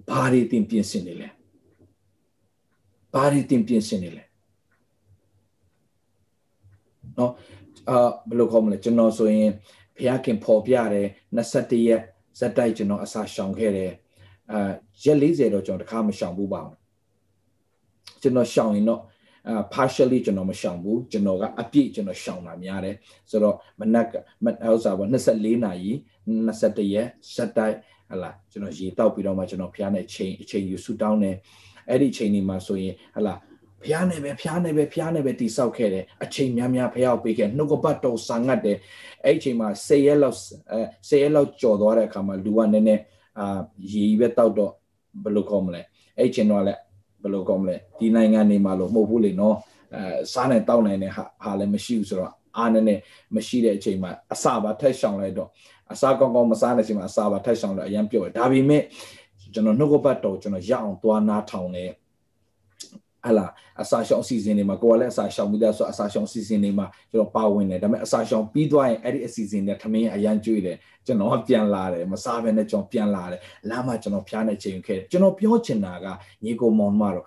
[0.09, 1.29] ဘာတွေတင်ပြင်ဆင်နေလဲ။
[3.13, 4.23] ဘာတွေတင်ပြင်ဆင်နေလဲ
[7.17, 7.31] နော်
[7.89, 9.51] အာဘယ်လိုခေါ်မလဲကျွန်တော်ဆိုရင်
[9.95, 12.01] ဘုရားခင်ပေါ်ပြတယ်21ရက်
[12.39, 13.91] ဇက်တိုက်ကျွန်တော်အစာရှောင်ခဲ့တယ်
[14.51, 14.71] အာ
[15.03, 16.75] ရက်40တော့ကျွန်တော်တခါမရှောင်ဘူးပါဘူး
[18.21, 19.01] ကျွန်တော်ရှောင်ရင်တော့
[19.47, 22.95] အာ partially ကျွန်တော်မရှောင်ဘူးကျွန်တော်ကအပြည့်ကျွန်တော်ရှောင်တာများတယ်
[23.29, 25.91] ဆိုတော့မနက်ကမဟုတ်စားပါ24နာရီ
[26.43, 27.75] 21ရက်ဇက်တိုက်
[28.09, 31.35] ဟလာကျွန်တော်ရေတောက်ပြီးတော့မှကျွန်တော်ဖျားနေချိန်အချိန်ယူဆူတောင်းတယ်
[31.89, 38.77] အဲ့ဒီချိန်ဒီမှာဆိုရင်ဟလာဖဖျားနေပဲဖျားနေပဲဖျားနေပဲတိဆောက်ခဲ့တယ်အချိန်များများဖျားပေးခဲ့နှုတ်ကပတ်တော်ဆာငတ်တယ်
[39.25, 40.37] အဲ့အချိန်မှာ၁၀ရက်လောက်
[40.71, 43.01] အဲ၁၀ရက်လောက်ကြော်သွားတဲ့အခါမှာလူကနည်းနည်း
[43.39, 43.59] အာ
[43.91, 44.71] ရီပဲတောက်တော့
[45.23, 45.81] ဘယ်လိုခေါ်မလဲ
[46.17, 46.79] အဲ့အချိန်တော့လည်း
[47.23, 49.55] ဘယ်လိုခေါ်မလဲဒီနိုင်ငံနေမှာလို့မဟုတ်ဘူးလေနော်
[49.95, 50.03] အဲ
[50.33, 53.01] စားနေတောက်နိုင်တဲ့ဟာဟာလည်းမရှိဘူးဆိုတော့အားနည်းနည်း
[53.35, 55.49] မရှိတဲ့အချိန်မှာအစာပါထက်ရှောင်လိုက်တော့
[55.93, 58.83] အစာကောင်းကောင်းမစားတဲ့အချိန်မှာအစာပါထက်ရှောင်လို့အရင်ပြောတယ်ဒါပေမဲ့
[59.53, 61.89] ကျွန်တော်နှုတ်ကပတ်တော်ကျွန်တော်ရအောင်သွားနားထောင်တယ်
[63.27, 63.47] ဟလာ
[63.81, 73.39] အစာရှောင်စီစဉ်တွေမှာကိုကလည်းအစာရှောင်ပြီးသားဆိုအစာရှောင်စီစဉ်တွေမှာကျွန်တော်ပါဝင်တယ်ဒါပေမဲ့အစာရှောင်ပြီးသွားရင်အဲ့ဒီအစီအစဉ်တွေထမင်းအရန်ကျွေးတယ်ကျွန်တော်ပြန်လာတယ်မစားဘဲနဲ့ကျွန်တော်ပြန်လာတယ်
[73.69, 76.05] လမ်းမှာကျွန်တော်ဖျားနေချိန်ခဲ့ကျွန်တော်ပြောချင်တာက
[76.43, 77.25] ညီကိုမောင်မတော့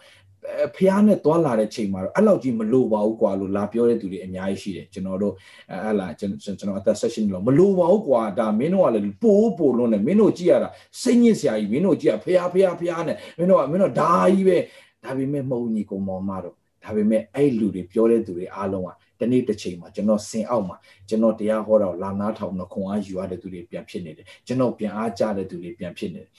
[0.76, 5.34] ဖះနဲ့တွာလာတဲ့ချိန်မှာတော့အဲ့လောက်ကြီးမလို့ပါဘူးကွာလို့လာပြောတဲ့သူတွေအများကြီးရှိတယ်ကျွန်တော်တို့
[5.72, 10.68] အဲ့လာကျွန်တော်အသက် session လို့မလို့ပါဘူးကွာဒါမင်းတို့ကလည်းပိုးပိုးလုံးနဲ့မင်းတို့ကြည့်ရတာ
[11.02, 14.58] စိတ်ညစ်စရာကြီးမင်းတို့ကြည့်ရဖះဖះဖះနဲ့မင်းတို့ကမင်းတို့ဒါကြီးပဲ
[15.06, 20.76] ဒါပေမဲ့မဟုတ်ညီကောင်မောင်မတော့ဒါပေမဲ့အဲ့လူတွေပြောတဲ့သူတွေအားလုံးကတနေ့တစ်ချိန်မှာကျွန်တော်စင်အောက်မှာ
[21.08, 26.30] ကျွန်တော်တရားဟောတော့လာနာထောင်တော့ခွန်အားယူရတဲ့သူတွေပြန်ဖြစ်နေတယ်ကျွန်တော်ပြန်အားကြတဲ့သူတွေပြန်ဖြစ်နေတယ်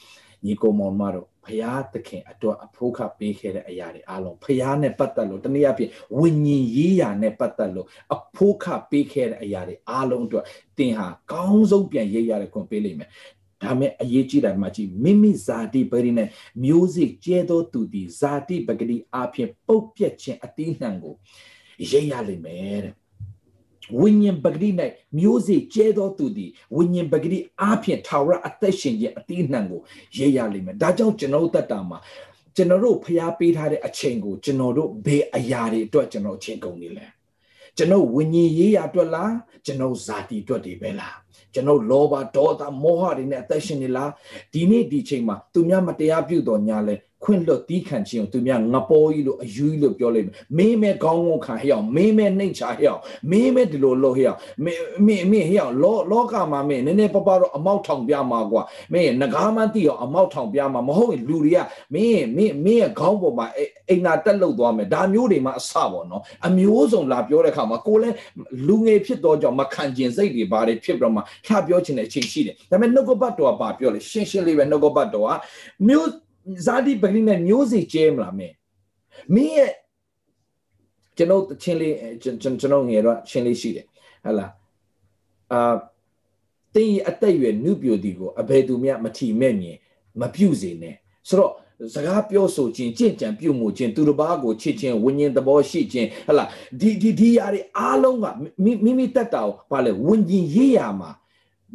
[0.45, 10.45] ညီကောင်မောင်မတော့ဖရာသခင်အတွက်အဖို့ခပေးခဲ့တဲ့အရာတွေအားလုံးဖရာနဲ့ပတ်သက်လို့တနည်းအားဖြင့်ဝိညာဉ်ရေးရာနဲ့ပတ်သက်လို့အဖို့ခပေးခဲ့တဲ့အရာတွေအားလုံးအတွက်
[10.77, 13.09] သင်ဟာကောင်းဆုံးပြန်ရေးရတဲ့ခွင့်ပေးလိမ့်မယ်
[13.63, 16.29] ဒါမဲ့အရေးကြီးတယ်မှာကြည့်မိမိဇာတိပရိနဲ့
[16.63, 21.15] မျိုးစိကျဲသောသူသည်ဇာတိပဂတိအဖြစ်ပုတ်ပြက်ခြင်းအတိနှံကို
[21.91, 22.93] ရေးရလိမ့်မယ်တဲ့
[23.99, 24.69] ဝိညာဉ်ပဂတိ၌
[25.17, 29.81] မျိုးစေ့ကျဲသောသူသည်ဝိညာဉ်ပဂတိအားဖြင့်ထာဝရအသက်ရှင်ခြင်းအတိအနှံကို
[30.17, 31.97] ရေးရလိမ့်မယ်ဒါကြောင့်ကျွန်တော်တတ်တာမှာ
[32.55, 37.05] ကျွန်တော်တို့ဖျားပေးထားတဲ့အချိန်ကိုကျွန်တော်တို့ဘယ်အရာတွေအတွက်ကျွန်တော်အချိန်ကုန်နေလဲ
[37.77, 39.33] ကျွန်တော်ဝိညာဉ်ရေးရအတွက်လား
[39.65, 41.17] ကျွန်တော်ဇာတိအတွက်တွေပဲလား
[41.53, 44.11] ကျွန်တော်လောဘဒေါသမောဟတွေနဲ့အသက်ရှင်နေလား
[44.53, 50.27] ဒီနေ့ဒီချိန်မှာသူများမတရားပြုတော်ညာလဲ ခွင့်လွတ်တီးခံခြင်းကိုသူများငပေါ်ကြီးလို့အယူကြီးလို့ပြောလိုက်
[50.57, 53.01] မင်းမဲကောင်းကောင်းခံဟဲ့အောင်မင်းမဲနှိမ့်ချဟဲ့အောင်
[53.31, 58.61] မင်းမဲဒီလိုလို့ဟဲ့အောင်မင်းမင်းမင်းဟဲ့အောင်လောလောကမှာမင်းနည်းနည်းပပတော့အမောက်ထောင်ပြမှာကွာ
[58.93, 61.59] မင်းငကားမသိအောင်အမောက်ထောင်ပြမှာမဟုတ်ရင်လူတွေက
[61.93, 63.45] မင်းမင်းမင်းရဲ့ခေါင်းပေါ်မှာ
[63.89, 68.15] အိမ်နာတက်လုတ်သွားမယ်ဒါမျိုးတွေမှအဆပေါ့နော်အမျိုးစုံလာပြောတဲ့ခါမှာကိုလည်း
[68.67, 75.31] လူငယ်ဖြစ်တော့ကြောင့်မခံကျင်စိတ်တွေဘာတွေဖြစ်ပြီးတော့မှဖြတ်ပြောချင်တဲ့အချိန်ရှိတယ်ဒါပေမဲ့နှုတ်ကပတ်တော်ကဘာပြောလဲရှင်းရှင်းလေးပဲနှုတ်ကပတ်တော်က
[75.87, 76.09] မျိုး
[76.65, 78.55] ဇာတိပဂိနဲ့မျိုးစေ့ကျဲမလားမင်း
[79.33, 79.73] မင်းရဲ့
[81.17, 83.87] ကျွန်တော်ချင်းလေးကျွန်တော်ငယ်တော့ချင်းလေးရှိတယ်ဟ
[84.25, 84.51] ဟလား
[85.51, 85.75] အာ
[86.75, 89.77] တင်းအသက်ရွယ်နုပြိုတီကိုအဘယ်သူမှမထီမဲ့မြင်
[90.21, 90.95] မပြုတ်စေနဲ့
[91.27, 91.51] ဆိုတော့
[91.93, 96.43] စကားပြောဆိုခြင်းကြင်ကြံပြုတ်မှုခြင်းသူတစ်ပါးကိုချစ်ခြင်းဝิญဉ်သဘောရှိခြင်းဟလာ
[96.79, 98.25] ဒီဒီဒီຢာတွေအားလုံးက
[98.63, 101.09] မိမိတက်တာကိုဘာလဲဝิญဉ်ရေးရမှာ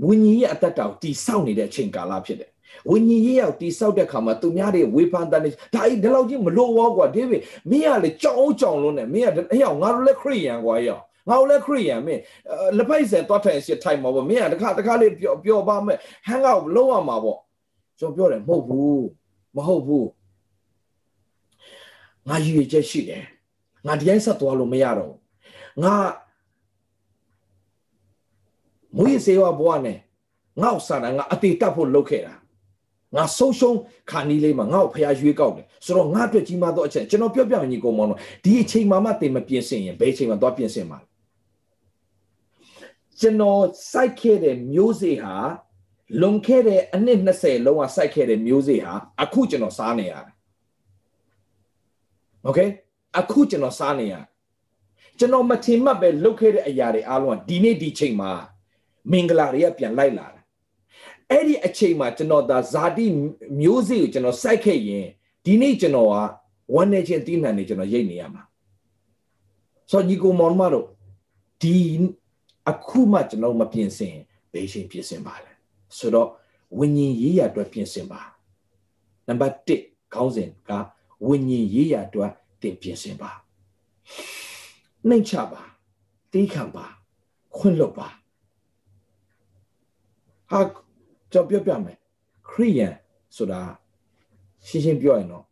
[0.07, 2.52] ဝิญဉ်ရဲ့အတ္တတာကိုတိဆောက်နေတဲ့အချိန်ကာလဖြစ်တယ်
[2.91, 5.49] ဝိညာဉ်ရေးရောက်တိဆောက်တဲ့ခါမှာသူများတွေဝေဖန်တဲ့ဒါ
[5.89, 12.21] ကြီးဒီလောက်ကြီးမလို့ဘောကွာဒေးဗစ်မင်းကလေကြောင်ကြောင်လုံးနဲ့မင်းကအယောငါတို့လည်းခရိယန်ကွာယောငါတို့လည်းခရိယန်မင်း
[12.77, 17.39] လက်ပိုက်ဆယ်တွားထိုင်စစ်ထိုင်မှာပေါ့မင်းကတခါတခါလေးပြောပြောပါမယ်ဟန်ကောက်လုံးရမှာပေါ့
[17.99, 19.05] ကျွန်တော်ပြောတယ်မဟုတ်ဘူး
[19.57, 20.09] မဟုတ်ဘူး
[22.29, 23.25] ငါရည်ရချက်ရှိတယ်
[23.87, 25.15] ငါဒီတိုင်းဆက်သွားလို့မရတော့
[25.83, 25.95] ငါ
[28.97, 29.99] မွေးစေဝဘွားနဲ့
[30.63, 32.35] ငါ့ဆန္ဒငါအတေတက်ဖို့လုပ်ခဲ့တာ
[33.17, 33.79] ငါဆုံးရှုံး
[34.11, 41.07] ခါနီးလေးမှာငါ့ကိုဖျားရွေးကောက်တယ်ဆိုတော့ငါ့အတွက်ကြီးမားသောအချက်ကျွန်တော်ပြောပြမယ်ညီကောင်မောင်တို့ဒီအချိန်မှမှတင်မပြင်ဆင်ရင်ဘယ်အချိန်မှသွားပြင်ဆင်မှာလဲ
[43.21, 43.61] ကျွန်တော်
[43.93, 45.35] စိုက်ခဲ့တဲ့မျိုးစေ့ဟာ
[46.21, 50.35] လွန်ခဲ့တဲ့အနှစ်20လုံးကစိုက်ခဲ့တဲ့မျိုးစေ့ဟာအခုကျွန်တော်စားနေရတယ်
[52.45, 52.61] โอเค
[53.19, 54.15] အခုကျွန်တော်စားနေရ
[55.19, 58.33] ကျွန်တော်မထင်မှတ်ပဲလုပ်ခဲ့တဲ့အရာတွေအားလုံးကဒီနေ့ဒီချိန်မှာ
[59.13, 60.42] မင်္ဂလာတွေကပြန်လိုက်လာတာ
[61.33, 63.07] အဲ့ဒီအချိန်မှာကျွန်တော်ဒါဇာတိ
[63.61, 65.07] မျိုးစေ့ကိုကျွန်တော်စိုက်ခဲ့ရင်
[65.45, 66.15] ဒီနေ့ကျွန်တော်က
[66.75, 68.43] ဝမ်းနေခြင်းတိမှန်နေကျွန်တော်ရိတ်နေရမှာ
[69.91, 70.87] ဆိုညီကိုမောင်မတို့
[71.63, 71.77] ဒီ
[72.71, 74.17] အခုမှကျွန်တော်မပြင်ဆင်
[74.53, 75.53] ဘယ်ချိန်ပြင်ဆင်ပါလဲ
[75.99, 76.29] ဆိုတော့
[76.79, 78.21] ဝิญဉ်ရေးရအတွက်ပြင်ဆင်ပါ
[79.29, 80.71] နံပါတ်1ခေါင်းစဉ်က
[81.27, 83.31] ဝิญဉ်ရေးရအတွက်တင်ပြင်ဆင်ပါ
[85.09, 85.63] နှိမ့်ချပါ
[86.33, 86.87] တီးခံပါ
[87.57, 88.09] ခွင့်လွတ်ပါ
[90.51, 90.61] ဟာ
[91.33, 91.97] ကျွန်တော်ပြောပြမယ်
[92.51, 92.95] ခရိယန်
[93.37, 93.61] ဆိုတာ
[94.67, 95.45] ရှင်းရှင်းပြောရင်တော့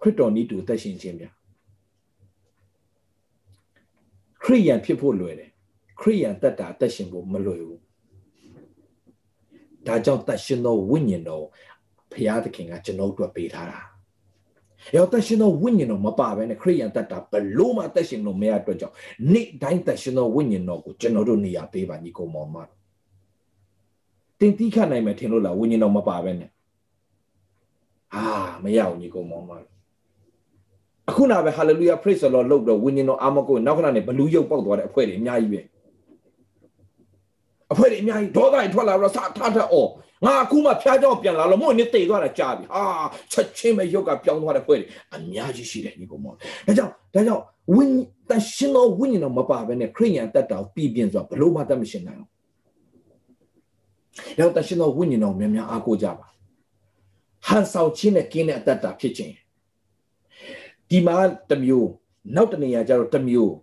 [0.00, 1.30] ခရစ်တော်နည်းတူသက်ရှင်ခြင်းဗျာ
[4.42, 5.50] ခရိယန်ဖြစ်ဖို့လွယ်တယ်
[6.00, 7.80] ခရိယန်တက်တာတက်ရှင်ဖို့မလွယ်ဘူး
[9.86, 11.44] ဒါကြောင့်တက်ရှင်သောဝိညာဉ်တော်
[12.12, 13.80] ဘုရားသခင်ကကျွန်တော်တို့ပေးထားတာ
[14.96, 18.94] ရောတက်ရှင်သောဝိညာဉ်တော်မပါဘဲနဲ့ခရိယန်တက်တာဘလို့မှတက်ရှင်လို့မရအတွက်ကြောင့်
[19.32, 22.56] နေ့တိုင်းတက်ရှင်သောဝိညာဉ်တော်ကိုကျွန်တော်တို့နေရာပေးပါညီကောင်မောင်မ
[24.40, 26.50] တင်တီးခတ်နိုင်မယ်ထင်လို့လားဝိညာဉ်တော်မပါပဲနဲ့
[28.14, 28.24] ဟာ
[28.62, 29.52] မရဘူးညီကောင်မောင်မ
[31.08, 35.60] အခုနာပဲ hallelujah praise the lord လို့တော့ဝိညာဉ်တော်အာမကိုနောက်ခဏနေဘလူးရုပ်ပေါက်သွားတဲ့အဖွဲ့တွေအများကြီးပဲ
[37.72, 39.90] အဖွဲ့တွေအများကြီးဒေါသတွေထွက်လာတော့စထထအော်
[40.26, 42.82] ငါအခုမှဖျားကြောင်ပြန်လာလို့မို့နေတိတ်သွားတာကြားပြီဟာ
[43.32, 46.32] ချက်ချင်းပဲရုပ်ကပြောင်းသွားတဲ့ဖွဲ့တွေအများကြီးရှိတယ်ညီကောင်မော
[46.66, 47.42] ဒါကြောင့်ဒါကြောင့်
[47.74, 47.84] ဝိ
[48.28, 52.28] တန်ရှင်တော်ဝိညာဉ်တော်မပါဘဲနဲ့ခရိယန်တက်တာပြည်ပြင်းစွာဘလို့မှတတ်မရှင်နိုင်အော
[54.40, 56.26] ။ရောက်တရှင်သောဝိညာဉ်တော်များများအားကိုးကြပါ။
[57.46, 59.34] ဟန်ဆောင်ခြင်းနဲ့ကင်းတဲ့အတ္တတာဖြစ်ခြင်း။
[60.90, 61.16] ဒီမှာ
[61.50, 61.88] တစ်မျိုး
[62.36, 63.54] နောက်တနေရာကျတော့တစ်မျိုး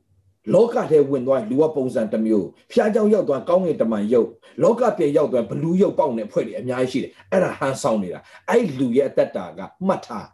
[0.54, 4.30] လောကထဲဝင်သွားလူကပုံစံတစ်မျိုးဖျားเจ้าရောက်သွားကောင်းငင်တမန်ရုပ်
[4.64, 10.28] လောကပြေရောက်သွားဘလူးရုပ်ပေါက်နေအဖွဲ့တွေအများကြီးရှိတယ်အဲ့ဒါဟန်ဆောင်နေတာအဲ့လူရဲ့အတ္တတာကမှတ်ထား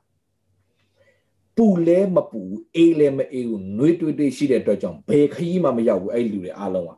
[1.58, 2.42] ပူလဲမပူ
[2.76, 6.92] အေးလဲမအေးဘူးနှွေးတွေးတွေးရှိတဲ့အတွက်ကြောင့်ဘယ်ခရီးမှမရောက်ဘူးအဲ့လူတွေအားလုံးက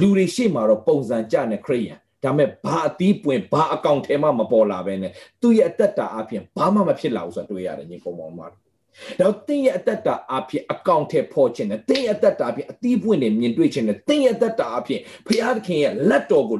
[0.00, 8.64] လူတွေရှေ့မှာတော့ပုံစံကြတဲ့ခရိယန် ဒါမဲ့ဘာအသီးပွင့်ဘာအကောင့်ထဲမှမပေါ်လာပဲနဲ့သူ့ရဲ့အသက်တာအပြင်ဘာမှမဖြစ်လာဘူးဆိုတာတွေ့ရတယ်ညီကောင်မောင်မတို့
[9.20, 16.58] တော့တင်းရဲ့အသက်တာအဖြစ်အကောင့်ထဲပေါ်ခြင်းနဲ့တင်းရဲ့အသက်တာအဖြစ်အသီးပွင့်နေမြင်တွေ့ခြင်းနဲ့တင်းရဲ့အသက်တာအဖြစ်ဖျားသခင်ရဲ့လက်တော်ကို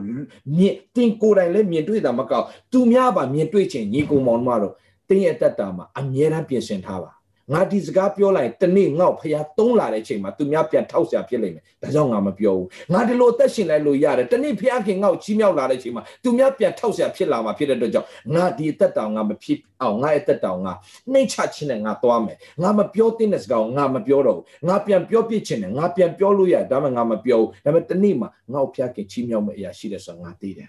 [0.59, 4.75] မြင်တင်းကိုယ်တိုင်လည်းမြင်တွေ့တာမကောက်သူများပါမြင်တွေ့ခြင်းညီကောင်မောင်တို့
[5.09, 7.11] တင်းရဲ့အသက်တာမှာအမြဲတမ်းပြင်ဆင်ထားပါ
[7.53, 20.73] ငါဒီစကားပြောလိုက်တနေ့ငေါ့ဖျားသုံးလာတဲ့အချိန်မှာသူများပြန်ထောက်ဆရာဖြစ်လိမ့်မယ်ဒါကြောင့်ငါမပြောဘူးငါဒီလိုအသက်ရှင်လိုက်လို့ရတယ်တနေ့ဖျားခင်ငေါ့ချီးမြှောက်လာတဲ့အချိန်မှာသူများပြန်ထောက်ဆရာဖြစ်လာမှာဖြစ်တဲ့အတွက်ကြောင့်ငါဒီအသက်တောင်ငါမဖြစ်အောင်ငါရဲ့အသက်တောင်ငါ
[21.13, 30.69] နှိမ့်ချခြင်းနဲ့ငါသွားမယ်ငါမပြောတဲ့စကားကိုငါမပြောတော့ဘူးငါပြန်ပြောပြခြင်းနဲ့ငါပြန်ပြောလို့ရတယ်ဒါမှငါမပြောဘူးဒါပေမဲ့တနေ့မှာငါ့ဖျားခင်ချီးမြှောက်မယ့်အရာရှိတယ်ဆိုတော့ငါသိတယ်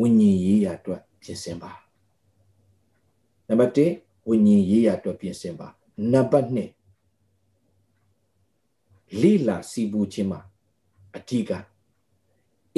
[0.00, 1.85] ဝိညာဉ်ရေးရအတွက်ပြင်ဆင်ပါ
[3.48, 3.72] နံပါတ်
[4.06, 5.68] 1ဝိညာဉ်ရေးရအတွက်ပြင်ဆင်ပါ
[6.12, 6.58] နံပါတ်2
[9.20, 10.40] လိလာစီပူခြင်းမှာ
[11.16, 11.50] အဓိက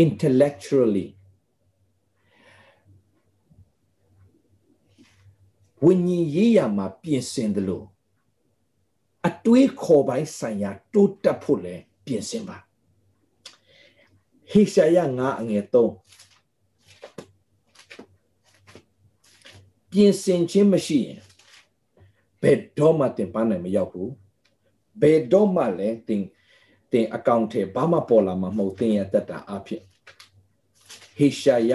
[0.05, 1.07] intellectually
[5.85, 7.87] ဝိညာဉ်ရေးရမှာပြင်ဆင်တယ်လို့
[9.29, 12.57] အတွေးခေါ်ပိုင်းဆိုင်ရာတိုးတက်ဖို့လည်းပြင်ဆင်ပါ
[14.51, 16.18] ဟေရှာယငါအငယ်3
[19.93, 21.19] ပြင်ဆင်ခြင်းမရှိရင်
[22.43, 24.13] ဘယ်တော့မှတင်ပန်းနိုင်မရောက်ဘူး
[25.01, 26.23] ဘယ်တော့မှလည်းတင်
[26.93, 29.83] တင်အကောင့်ထဲဘာမှပေါ်လာမှာမဟုတ်တင်ရတတ်တာအဖြစ်
[31.17, 31.73] ဟေရှာယ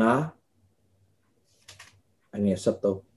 [0.00, 0.14] ငါ
[2.34, 3.14] အငယ်73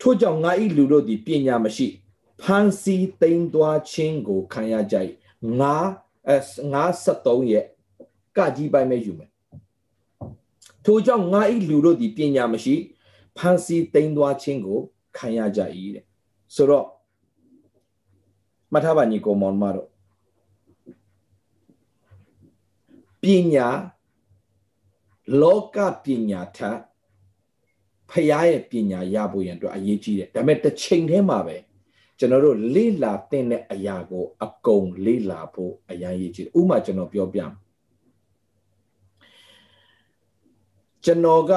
[0.00, 1.86] ထို့ကြောင့်ငါဤလူတို့သည်ပညာမရှိ
[2.42, 4.96] ဖန်စီသိမ်းသွားခြင်းကိုခံရကြ၏
[5.60, 5.76] ငါ
[6.28, 6.38] အဲ
[6.72, 7.66] ငါ73ရဲ့
[8.40, 9.30] ကကြီးပိုင်းပဲယူမယ်
[10.84, 12.74] ထို့ကြောင့်ငါဤလူတို့သည်ပညာမရှိ
[13.36, 14.80] ဖန်စီသိမ်းသွားခြင်းကို
[15.16, 15.60] ခံရကြ၏
[15.94, 16.04] တဲ့
[16.54, 16.86] ဆိုတော့
[18.72, 19.88] မှတ်ထားပါညီကောင်မောင်မတို့
[23.22, 23.24] ပ
[23.54, 23.68] ညာ
[25.40, 26.78] လောကပညာထက်
[28.10, 31.56] ဖရားရဲ့ပညာရဖို့ရန်အတွက်အရေးကြီးတယ်ဒါပေမဲ့တစ်ချိန်တည်းမှာပဲ
[32.18, 37.52] ကျွန်တော်တို့လေ့လာသင့်တဲ့အရာကို အကုန်လေ့လာဖို့အရင်ရေးကြည့်ဥမာကျွန်တော်ပြောပြမယ်
[41.04, 41.52] ကျွန်တော်က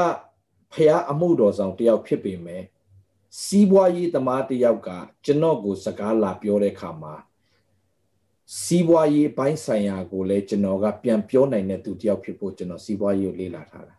[0.73, 2.63] ဖះအမှုတော်ဆောင်တယောက်ဖြစ်ပေမဲ့
[3.41, 4.89] စီးပွားရေးသမားတယောက်က
[5.25, 7.13] ကျွန်တော်ကိုစကားလာပြောတဲ့အခါမှာ
[8.61, 13.95] စီးပွားရေးဘိုင်းဆိုင်ရာကိုလည်းကျွန်တော်ကပြန်ပြောနိုင်တဲ့သူတယောက်ဖြစ်ဖို့ကျွန်တော်စီးပွားရေးကိုလေ့လာထားတာ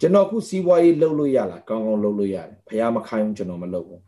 [0.00, 4.02] ကျွန်တော်ခုစီးပွားရေးလုပ်လို့ရလားကောင်းကောင်းလုပ်လို့ရတယ်ဖះမခိုင်းဘူးကျွန်တော်မလုပ်ဘူး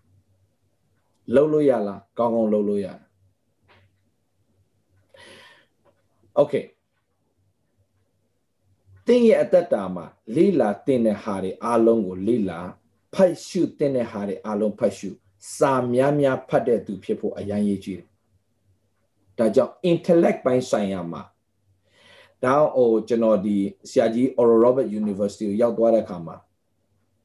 [1.34, 3.00] လုပ်လို့ရလားကောင်းကောင်းလုပ်လို့ရတယ်
[6.36, 10.04] โသင်ရဲ့အတ္တတာမှာ
[10.36, 12.60] လိလာတင်တဲ့ဟာတွေအလုံးကိုလိလာ
[13.14, 15.10] ဖတ်ရှုတင်တဲ့ဟာတွေအလုံးဖတ်ရှု
[15.56, 18.08] စာများများဖတ်တဲ့သူဖြစ်ဖို့အရန်ရည်ကြီးတယ်။
[19.38, 21.22] ဒါကြောင့် intellect ပိုင်းဆိုင်ရာမှာ
[22.44, 23.56] ဒါဟိုကျွန်တော်ဒီ
[23.90, 26.36] ဆရာကြီး Oral Robert University ကိုရောက်သွားတဲ့အခါမှာ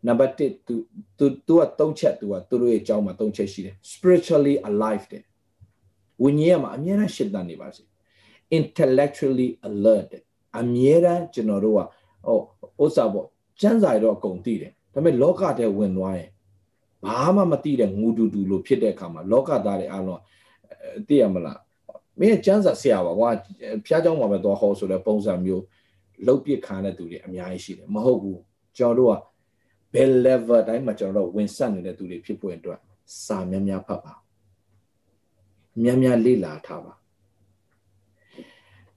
[0.07, 0.75] နံပါတ်1 तू
[1.17, 5.23] तू तू ကသုံးချက် तू ကသူတို့ရဲ့အကြောင်းမှာသုံးချက်ရှိတယ် spiritually alive တဲ့
[6.23, 7.83] ဝိညာဉ်မှာအမြဲတမ်းရှင်းတတ်နေပါစေ
[8.57, 10.23] intellectually alert တဲ့
[10.59, 11.79] အမြဲတမ်းကျွန်တော်တို့က
[12.25, 12.37] ဟို
[12.83, 13.27] ဥစ္စာပေါ့
[13.61, 16.29] ကျမ်းစာရတော့အကုန်သိတယ်ဒါပေမဲ့လောကထဲဝင်သွားရင်
[17.05, 20.21] ဘာမှမသိတဲ့ငူတူတူလို့ဖြစ်တဲ့အခါမှာလောကသားတွေအလုံး
[21.07, 21.59] သိရမလား
[22.19, 23.29] မင်းကျမ်းစာဆရာပါကွာ
[23.85, 25.63] ဖျားเจ้าမှာပဲသွားဟောဆိုတဲ့ပုံစံမျိုး
[26.27, 28.39] လုတ်ပစ်ခံတဲ့သူတွေအများကြီးရှိတယ်မဟုတ်ဘူး
[28.77, 29.15] ကျွန်တော်တို့က
[29.93, 32.79] bell level တိုင်းမှာကျွန်တော်တို့ဝင်ဆက်နေတဲ့သူတွေဖြစ်ဖို့အတွက်
[33.25, 34.13] စာများများဖတ်ပါ
[35.83, 36.93] များများလေ့လာထားပါ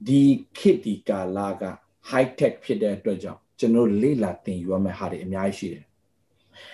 [0.06, 0.22] ဒီ
[0.58, 1.62] ခေတ်ဒီကာလက
[2.10, 5.84] high tech ဖြစ်တဲ့အတွက်ကြောင့်ကျွန်တော်လေ့လာသင်ယူရမယ့်ဟာတွေအများကြီးရှိတယ်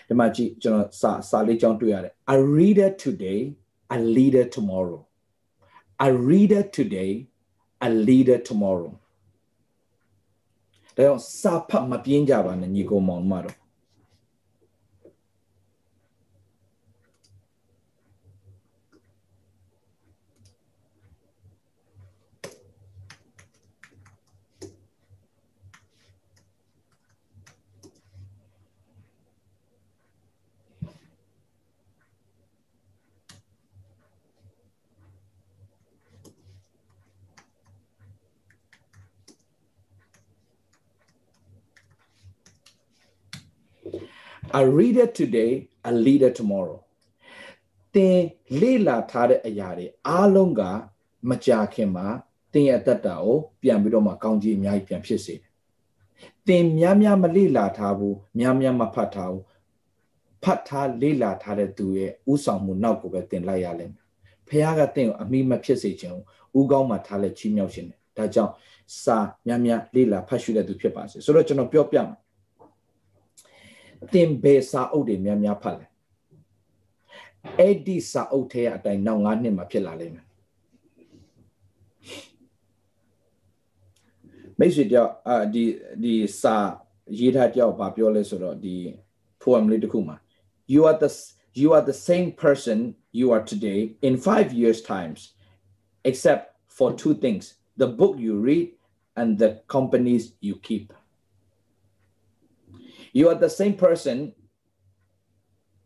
[0.06, 3.40] ဒီမှာကြည့်ကျွန်တော်စာစာလေးကြောင်းတွေ့ရတယ် a reader today
[3.96, 5.00] a leader tomorrow
[6.06, 7.10] a reader today
[7.86, 8.92] a leader tomorrow
[10.96, 13.56] ဒါကြောင့်စာဖတ်မပြင်းကြပါနဲ့ညီကိုမောင်မတို့
[44.60, 45.50] a reader today
[45.90, 46.78] a leader tomorrow
[47.94, 48.18] တင်
[48.60, 50.62] လေ့လာထားတဲ့အရာတွေအားလုံးက
[51.30, 52.06] မကြာခင်မှာ
[52.52, 55.42] တင်ရဲ့အတ္တတာကိုပြန်ပြီးတော့မှကောင်းကြီးအများကြီးပြန်ဖြစ်စေတယ်။
[56.48, 59.42] တင်များများမလေ့လာထားဘူးများများမဖတ်ထားဘူး
[60.42, 64.04] ဖတ်ထားလေ့လာထားတဲ့သူရဲ့ဥဆောင်မှုနောက်ကိုပဲတင်လိုက်ရလိမ့်မယ်။
[64.48, 66.18] ဖခင်ကတင့်ကိုအမိမဖြစ်စေခြင်း
[66.58, 68.52] ဥကောင်းမှထားလက်ချီးမြှောက်ခြင်းတယ်။ဒါကြောင့်
[69.02, 72.21] စာများများလေ့လာဖတ်ရှုတဲ့သူဖြစ်ပါစေ။ဆိုတော့ကျွန်တော်ပြောပြမယ်
[74.12, 75.86] သင်ဘယ်စာအုပ်တွေများများဖတ်လဲ
[77.58, 80.26] အဲ့ဒီစာအုပ်ထဲအတိုင်းနောက်၅နှစ်မှဖြစ်လာလိမ့်မယ်
[84.58, 85.64] မိတ်ဆွေတယောက်အာဒီ
[86.02, 86.56] ဒီစာ
[87.18, 88.76] ရေးထားတယောက်ဗာပြောလဲဆိုတော့ဒီ
[89.42, 90.16] poem လေးတစ်ခုမှာ
[90.72, 91.10] you are the
[91.60, 92.78] you are the same person
[93.20, 95.20] you are today in 5 years times
[96.10, 96.44] except
[96.76, 97.44] for two things
[97.82, 98.66] the book you read
[99.16, 100.92] and the companies you keep.
[103.12, 104.32] You are the same person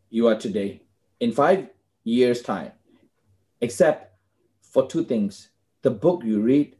[0.09, 0.81] you are today
[1.19, 1.67] in five
[2.03, 2.71] years' time,
[3.59, 4.13] except
[4.61, 5.49] for two things
[5.81, 6.75] the book you read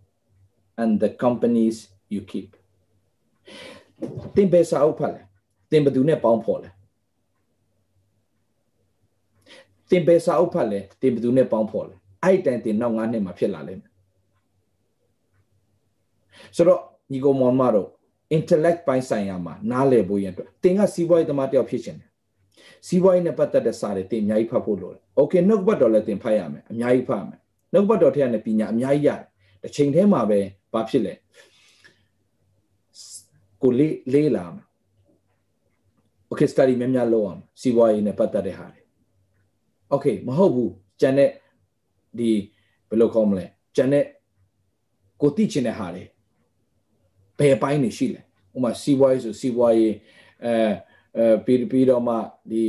[0.78, 2.50] and the companies you keep.
[4.36, 5.22] သင်ဘယ်စာအုပ်ဖတ်လဲ
[5.72, 6.70] သင်ဘယ်သူနဲ့ပေါင်းဖော်လဲ
[9.90, 13.92] သင်ဘယ်စာအုပ်ဖတ်လဲသင်ဘယ်သူနဲ့ပေါင်းဖော်လဲအဲ့တိုင်သင်နောက်၅နှစ်မှာဖြစ်လာလိမ့်မယ်
[16.56, 16.82] ဆိုတော့
[17.12, 17.90] ညီကောင်မောင်မတို့
[18.36, 22.10] intellect ပိုင်းဆိုင်ရာမှာနားလည်ဖို့ရန်အတွက်သင်ကစီးပွားရေးသမားတယောက်ဖြစ်ချင်တယ်
[22.88, 27.40] စီးပွားရေးနဲ့ပတ်သက်တဲ့စာတွေသင်အများကြီးဖတ်ဖို့လိုတယ် okay နှုတ်ဘတ်တော်လည်းသင်ဖတ်ရမယ်အများကြီးဖတ်ရမယ်
[27.74, 29.22] နှုတ်ဘတ်တော်ထဲကနေပညာအများကြီးရတယ်
[29.64, 30.40] တစ်ချိန်တည်းမှာပဲ
[30.74, 31.14] ဘာဖြစ်လဲ
[33.62, 34.66] ကိုလေးလေးလာမယ်
[36.30, 38.82] okay study များများလုပ်အောင်စီးပွားရေးနဲ့ပတ်သက်တဲ့ဟာတွေ
[39.94, 41.30] okay မဟုတ်ဘူးကျန်တဲ့
[42.18, 42.30] ဒီ
[42.90, 44.06] ဘယ်လိုခေါ်မလဲကျန်တဲ့
[45.22, 46.04] ကိုသိချင်တဲ့ဟာတွေ
[47.40, 48.22] ဘယ်ပိုင်းနေရှိလဲ
[48.56, 49.94] ဥမာစီးပွားရေးဆိုစီးပွားရေး
[50.46, 50.54] အဲ
[51.18, 52.16] အဲပြီးပြီးတော့မှ
[52.52, 52.64] ဒီ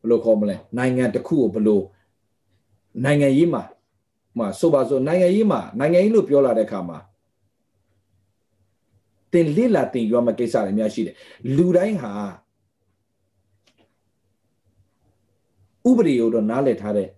[0.00, 1.80] ဘယ်လိုခေါ်မလဲနိုင်ငံတစ်ခုကိုဘယ်လို
[3.04, 3.62] နိုင်ငံရေးမှာ
[4.38, 6.98] မှာဆိုပါဆိုနိုင်ငံရေးမှာနိုင်ငံရေးလို့ပြောလာတဲ့အခါမှာ
[9.32, 11.14] တင်လိလာတင်ရွာမကိစ္စတွေအများရှိတယ်
[11.56, 12.12] လူတိုင်းဟာ
[15.88, 17.08] ဥပဒေကိုတော့နားလည်ထားတဲ့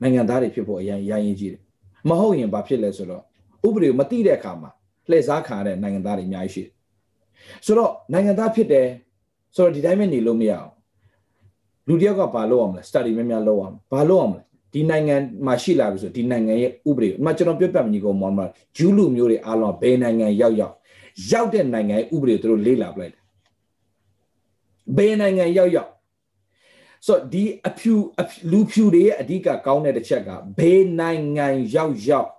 [0.00, 1.62] နိုင်ငံသားတွေဖြစ်ဖို့အရင်ရရင်ကြီးတယ်
[2.08, 3.22] မဟုတ်ရင်ဘာဖြစ်လဲဆိုတော့
[3.66, 4.70] ဥပဒေကိုမသိတဲ့အခါမှာ
[5.10, 6.70] လှည့်စားခံရတဲ့နိုင်ငံသားတွေအများကြီးရှိတယ်
[7.66, 8.86] ဆိုတော့နိုင်ငံသားဖြစ်တယ်
[9.56, 10.70] ဆိုတော့ဒီတိုင်းပဲနေလို့မရအောင်
[11.88, 14.40] လူတယောက်ကဘာလုပ်အောင်လဲ study များများလုပ်အောင်ဘာလုပ်အောင်လဲ
[14.74, 18.40] ဒီနိုင်ငံမှာရှိလာပြီဆိုဒီနိုင်ငံရဲ့ဥပဒေအမှကျွန်တော်ပြောပြမကြီးကောင်မောင်မ
[18.76, 20.74] ဂျူးလူမျိုးတွေအားလုံးဘယ်နိုင်ငံရောက်ရောက်
[21.32, 23.22] ရောက်တဲ့နိုင်ငံရဲ့ဥပဒေသူတို့လေ့လာပလိုက်တယ်
[24.96, 25.90] ဘယ်နိုင်ငံရောက်ရောက်
[27.06, 27.94] ဆိုတော့ဒီအဖြူ
[28.50, 31.46] လူဖြူတွေရဲ့အဓိကကောင်းတဲ့တစ်ချက်ကဘယ်နိုင်ငံ
[31.76, 32.30] ရောက်ရောက်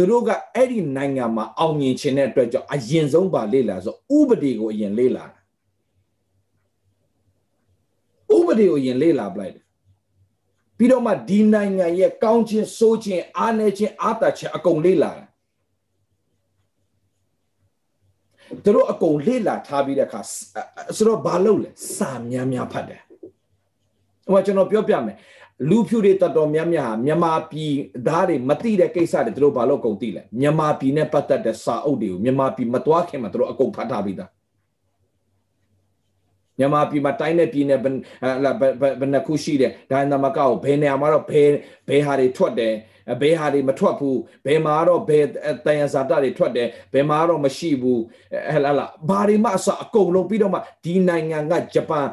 [0.00, 5.24] သူတို့ကအဲ့ဒီနိုင်ငံမှာအောင်မြင်ခြင်းတဲ့အတွက်ကြောင့်အရင်ဆုံးပါလေ့လာဆိုဥပဒေကိုအရင်လေ့လာ
[8.36, 9.64] ဥပဒေကိုအရင်လေ့လာပလိုက်တယ်
[10.78, 15.26] ပြီးတော့မှဒီနိုင်ငံရဲ့ကောင်းခြင်းဆိုးခြင်းအားနည်းခြင်းအားတာခြင်းအကုန်လေ့လာတယ်
[18.64, 20.20] သူတို့အကုန်လေ့လာထားပြီးတဲ့အခါ
[20.96, 23.02] ဆိုတော့ဘာလုပ်လဲစာများများဖတ်တယ်
[24.30, 25.16] ဟိုကျွန်တော်ပြောပြမယ်
[25.68, 27.72] လူဖြူတွေတတော်များများဟာမြန်မာပြည်
[28.06, 34.30] သားတွေမသိတဲ့ကိစ္စတွေသူတို့ဘာလို့အကုန်သိလဲမြန်မာပြည်နဲ့ပတ်သက်တဲ့စာအုပ်တွေကိုမြန်မာပြည်မသွားခင်မှာသူတို့အကုန်ဖတ်ထားပြီးသား
[36.60, 37.94] မြန်မာပြည်မှာတိုင်းနဲ့ပြည်နဲ့ဘယ်
[39.00, 41.48] ဘယ်နှခုရှိတယ်ဒါနမကောက်ဘယ်နေရာမှာတော့ဘယ်
[41.88, 42.74] ဘယ်ဟာတွေထွက်တယ်
[43.20, 45.24] ဘယ်ဟာတွေမထွက်ဘူးဘယ်မှာတော့ဘယ်
[45.66, 48.00] တန်ရဇာတာတွေထွက်တယ်ဘယ်မှာတော့မရှိဘူး
[48.52, 48.76] ဟဲ့လား
[49.08, 52.06] ဘာတွေမှအစအကုန်လုံးပြီးတော့မှဒီနိုင်ငံကဂျပန်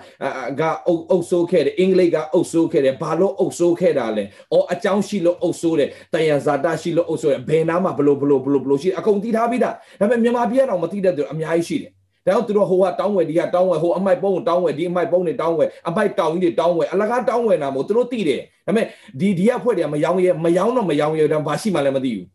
[0.59, 11.91] ကအုပ်အုပ်ဆိုးခဲ့တယ်အင်္ဂလိပ်ကအုပ်ဆိုးခဲ့တယ်ဘာလို့အုပ်ဆိုးခဲ့တာလဲအော်အကြောင်းရှိလို့အုပ်ဆိုးတယ်တန်ရဇာတာရှိလို့အုပ်ဆိုးတယ်ဘယ်နာမှာဘလို့ဘလို့ဘလို့ဘလို့ရှိအကုန်သိထားပြီးသားဒါပေမဲ့မြန်မာပြည်ကတော့မသိတဲ့သူအများကြီးရှိတယ်
[12.27, 18.85] ဒါကြောင့်သူတို့ဟိုကတောင်းဝယ်ဒီကတောင်းဝယ်ဟိုအမိုက်ပုံးကိုတောင်းဝယ်ဒီအမိုက်ပုံးတွေတောင်းဝယ်အမိုက်တောင်ကြီးတွေတောင်းဝယ်အလကားတောင်းဝယ်တာမို့သူတို့သိတယ်ဒါပေမဲ့
[19.19, 22.27] ဒီဒီကဖွဲ့တွေကမယောင်းရဲမယောင်းတော့မယောင်းရဲတော့ဘာရှိမှလည်းမသိဘူး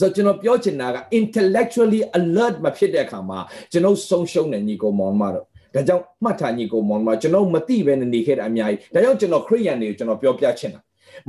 [0.00, 3.38] ဆိုကျွန်တော်ပြောချင်တာက intellectually alert မဖြစ်တဲ့အခါမှာ
[3.72, 10.80] ကျွန်တော်ဆုံးရှုံးနေညီကိုမောင်မတော့ဒါကြောင့်မှတ်ထားညီကိုမောင်မကျွန်တော်မသိဘဲနေခဲ့တာအများကြီးဒါကြောင့်ကျွန်တော်ခရိယန်တွေကိုကျွန်တော်ပြောပြချင်တာ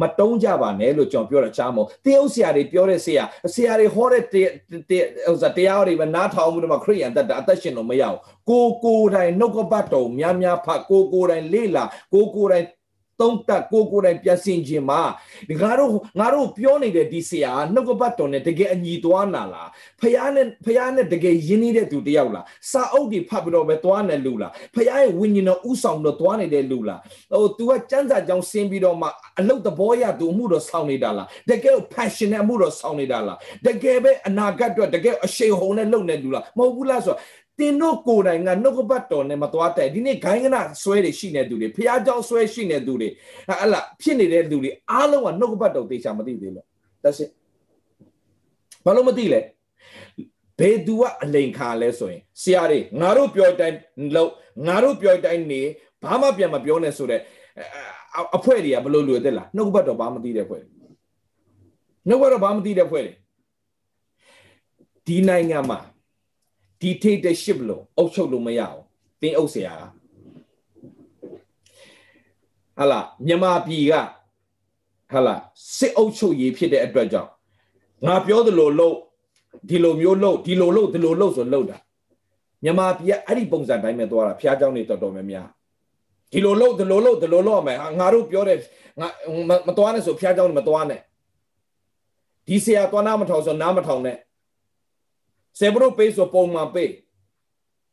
[0.01, 3.23] မတုံးကြပါနဲ့လို့ကျွန်တော်ပြောတာချားမို့တရုတ်ဆရာတွေပြောတဲ့ဆရာ
[3.53, 12.65] ဆရာတွေဟောတဲ့ဥစ္စာတရားတွေပဲနားထောင်မှုတွေမှာခရိယန်တတ်တာအသက်ရှင်လို့မရဘူးကိုကိုယ်တိုင်နှုတ်ကပတ်တော်များများဖတ်ကိုကိုယ်တိုင်လေ့လာကိုကိုယ်တိုင်
[13.19, 15.01] သုံးသက်ကိုကိုယ်တိုင်ပြန်ဆင်ခြင်းမှာ
[15.61, 19.69] ငါတို့ငါတို့ပြောနေတဲ့ဒီဆရာနှုတ်ကပတ်တော်နဲ့တကယ်အညီသွားနာလား
[20.01, 26.99] ဖះနဲ့ဖះနဲ့တကယ်ယဉ်နေတဲ့သူတယောက်လားစာအုပ်တွေဖတ်ပြီးတော့ပဲသွားနေလူလားဖះရဲ့ဝိညာဉ်တော်ဥဆောင်တော့သွားနေတဲ့လူလား
[27.33, 29.07] ဟို तू ကစံစာကြောင်းဆင်းပြီးတော့မှ
[29.39, 37.19] အလုတ်သဘောရသူအမှုတော်ဆောင်နေတာလားတကယ် passion နဲ့အမှုတော်ဆောင်နေတာလားတကယ်ပဲအနာဂတ်အတွက်တကယ်အရှိန်ဟုန်နဲ့လုပ်နေလူလားမဟုတ်ဘူးလားဆိုတော့
[37.59, 43.09] သင်တို့ကိုယ်တိုင်ကနှုတ်ကပတ်တော်နဲ့မသွားတဲ့ဒီနေ့ဂိုင်းကနဆွဲတွေရှိနေသူတွေဖျားเจ้าဆွဲရှိနေသူတွေ
[43.49, 46.65] ဟလာဖြစ်နေတဲ့လူတွေအားလုံးကနှုတ်ကပတ်တော်သိချာမသိသေးလို့
[47.03, 47.29] that's it
[48.85, 49.41] ဘာလို့မသိလဲ
[50.59, 53.77] ဘယ်သူကအလိန်ခါလဲဆိုရင်ဆရာတွေငါတို့ပြောတိုင်း
[54.15, 54.31] လို့
[54.67, 55.61] ငါတို့ပြောတိုင်းနေ
[56.03, 57.21] ဘာမှပြန်မပြောနဲ့ဆိုတော့
[58.37, 60.63] အဖွဲ့တွေကဘလို့လူတက်လားနှုတ်ဘတ်တော့ဘာမသိတဲ့ဖွဲ့
[62.07, 63.05] နှုတ်ဘတ်တော့ဘာမသိတဲ့ဖွဲ့
[65.07, 65.79] ဒီနိုင်ငံမှာ
[66.81, 68.79] dictatorship လို့အုပ်ချုပ်လို့မရအောင်
[69.21, 69.83] တင်းအုပ်ဆရာက
[72.77, 73.93] ဟလာမြန်မာပြည်က
[75.11, 75.35] ဟလာ
[75.77, 77.29] စစ်အုပ်ချုပ်ရေးဖြစ်တဲ့အတွက်ကြောင့်
[78.07, 78.95] ငါပြောသလိုလို့
[79.69, 81.77] ဒီလိုမျိုးလို့ဒီလိုလို့ဒီလိုလို့ဆိုလို့တာ
[82.63, 85.47] မြန်မာပြည်ကအဲ့ဒီပုံစံတိုင်းပဲသွားတာဖျားเจ้าနေတော်တော်များများ
[86.31, 88.57] ဒီလိုလို့ဒီလိုလို့ဒီလိုလို့ရမယ်ငါတို့ပြောတဲ့
[88.99, 89.07] ငါ
[89.67, 91.01] မသွားနဲ့ဆိုဖျားเจ้าနေမသွားနဲ့
[92.47, 94.17] ဒီဆရာသွားနာမထောင်ဆိုနားမထောင်နဲ့
[95.59, 96.91] ဆေဘရိုပေးဆိုပုံမှန်ပေး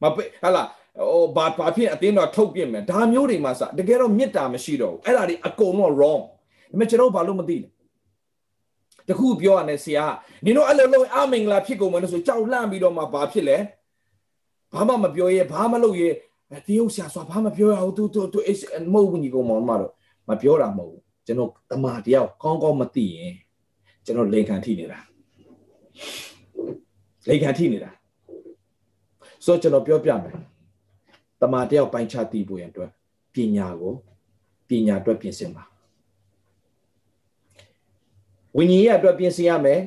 [0.03, 0.69] မပေးဟာလား
[1.11, 6.23] ဟိုဘာဘာဖြစ်အတင်းတော့ထုတ်ပြမယ်ဒါမျိုးတွေမှာစတကယ်တော့မေတ္တာမရှိတော့ဘူးအဲ့ဒါတွေအကုန်လုံး wrong
[6.71, 7.69] ဒါပေမဲ့ကျွန်တော်ဘာလို့မသိလဲ
[9.09, 10.05] တခုပြောရနဲ့ဆရာ
[10.45, 13.57] နင်တို့အဲ့လိုလုံးအမင်္ဂလာဖြစ်ကုန်မယ်လို့ဆိုကြောက်လန့်ပြီးတော့မှဘာဖြစ်လဲ
[14.73, 16.09] ဘာမှမပြောရဲဘာမှလုပ်ရဲ
[16.67, 18.41] တရုတ်ဆရာဆိုဘာမှပြောရအောင်သူသူသူ
[18.93, 19.93] မဟုတ်ဘူးညီကောင်မောင်မတော့
[20.29, 23.35] မပြောတာမဟုတ်ဘူးကျွန်တော်တမာတယောက်ကောင်းကောင်းမသိရင်
[24.05, 25.01] ကျွန်တော်လိန်ခံထိနေတာ
[27.29, 27.91] လိန်ခံထိနေတာ
[29.45, 30.37] ဆိုတော့ကျွန်တော်ပြောပြမယ်
[31.41, 32.91] တမာတယောက်ပိုင်းခြားသိဖို့ရန်အတွက်
[33.35, 33.95] ပညာကို
[34.69, 35.65] ပညာအတွက်ပြင်ဆင်ပါ
[38.57, 39.81] ဝိညာဉ်ရေးအတွက်ပြင်ဆင်ရမယ်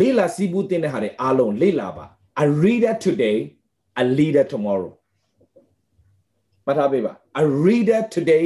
[0.00, 2.06] လေ့လာစီးပူးတင်တဲ့ဟာတွေအားလုံးလေ့လာပါ
[2.42, 3.36] a reader today
[4.02, 4.92] a leader tomorrow
[6.66, 8.44] မှတ်ထားပေးပါ a reader today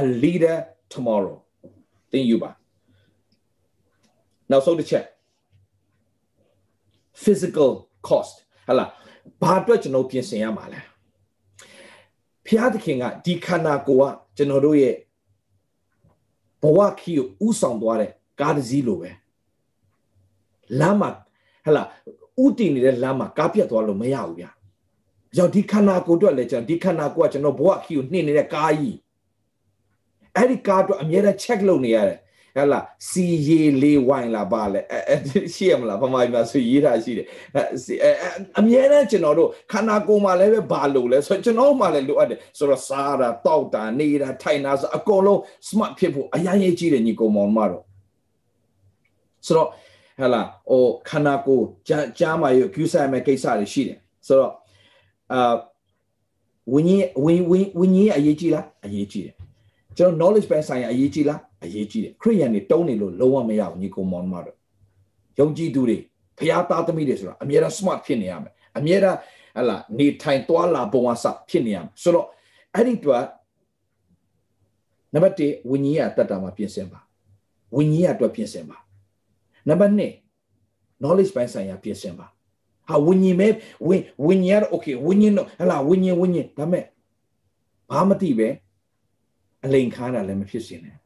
[0.00, 0.56] a leader
[0.94, 1.36] tomorrow
[2.12, 2.50] သင်ယူပါ
[4.50, 5.04] နောက်ဆုံးတစ်ချက်
[7.22, 7.70] physical
[8.08, 8.34] cost
[8.68, 8.86] ဟလာ
[9.42, 10.80] ဘာအတွက်ကျွန်တော်ပြင်ဆင်ရမှာလဲ
[12.46, 14.94] ဖျားသခင်ကဒီခန္ဓာကိုယ်ကကျွန်တော်တို့ရဲ့
[16.62, 19.10] ဘဝခီကိုဥဆောင်သွားတဲ့ကားတစ်စီးလိုပဲ
[20.80, 21.10] လမ်းမှာ
[21.64, 21.82] ဟလာ
[22.44, 24.46] ဥတည်နေတဲ့လမ်းမှာကားပြတ်သွားလို့မရဘူးဗျ။
[25.36, 28.96] ကြောင့်ဒီခန္ဓာကိုယ်အတွက်လည်းကျွန်တော်ဒီခန္ဓာကိုယ်ကကျွန်တော်ဘဝခီကိုနှိမ့်နေတဲ့ကားကြီး
[30.36, 32.18] အဲ့ဒီကားအတွက်အများနဲ့ check လုပ်နေရတယ်
[32.56, 35.16] ဟဲ့လားစီရေလေးဝိုင်လာပါလေအဲ
[35.54, 38.10] ရှိရမလားဗမာပြည်မှာဆိုရေးတာရှိတယ်အဲ
[38.58, 45.38] အမြဲတမ်းကျွန်တော်တို့ခန္ဓာကိုယ်မှာလည်းပဲဘာလို့လဲဆိုတော့ကျွန်တော်မှလည်းလိုအပ်တယ်ဆိုတော့စားတာတောက်တာနေတာထိုင်တာဆိုအကုန်လုံး
[45.68, 47.84] smart ဖြစ်ဖို့အရင်ရေးကြည့်တယ်ညီကောင်မောင်မတော့
[49.46, 49.68] ဆိုတော့
[50.20, 54.52] ဟဲ့လားဟိုခန္ဓာကိုယ်ကြားကြားမှာယူယူဆိုင်မဲ့ကိစ္စတွေရှိတယ်ဆိုတော့
[55.32, 55.54] အာ
[56.72, 59.34] ဝင်းကြီးဝင်းဝင်းဝင်းကြီးအရေးကြီးလားအရေးကြီးတယ်
[59.96, 64.56] ကျွန်တော် knowledge ပိုင်းဆိုင်ရာအရေးကြီးလားအရေးကြီးတယ်ခရိယန်တွေတုံးနေလို့လုံးဝမရဘူးညီကောင်မောင်မတို့
[65.38, 65.98] ယုံကြည်သူတွေ
[66.38, 69.18] ဖျားသားသမီးတွေဆိုတာအမြဲတမ်း smart ဖြစ်နေရမယ်အမြဲတမ်း
[69.56, 72.26] ဟလာနေထိုင်သွားလာပုံအစဖြစ်နေရမယ်ဆိုတော့
[72.74, 73.26] အဲ့ဒီတော့
[75.14, 77.00] နံပါတ်1ဝိညာဉ်ရတတ်တာမှာပြင်ဆင်ပါ
[77.76, 78.76] ဝိညာဉ်ရအတွက်ပြင်ဆင်ပါ
[79.68, 82.26] နံပါတ်2 knowledge ပိုင်းဆိုင်ရာပြင်ဆင်ပါ
[82.88, 83.48] ဟာဝိညာဉ်ပဲ
[84.26, 86.84] ဝိညာဉ်ရ okay ဝိညာဉ်တော့ဟလာဝိညာဉ်ဝိညာဉ်ဒါမဲ့
[87.90, 88.48] ဘာမသိပဲ
[89.64, 90.96] အလိန်ခါတာလည်းမဖြစ်စေနဲ့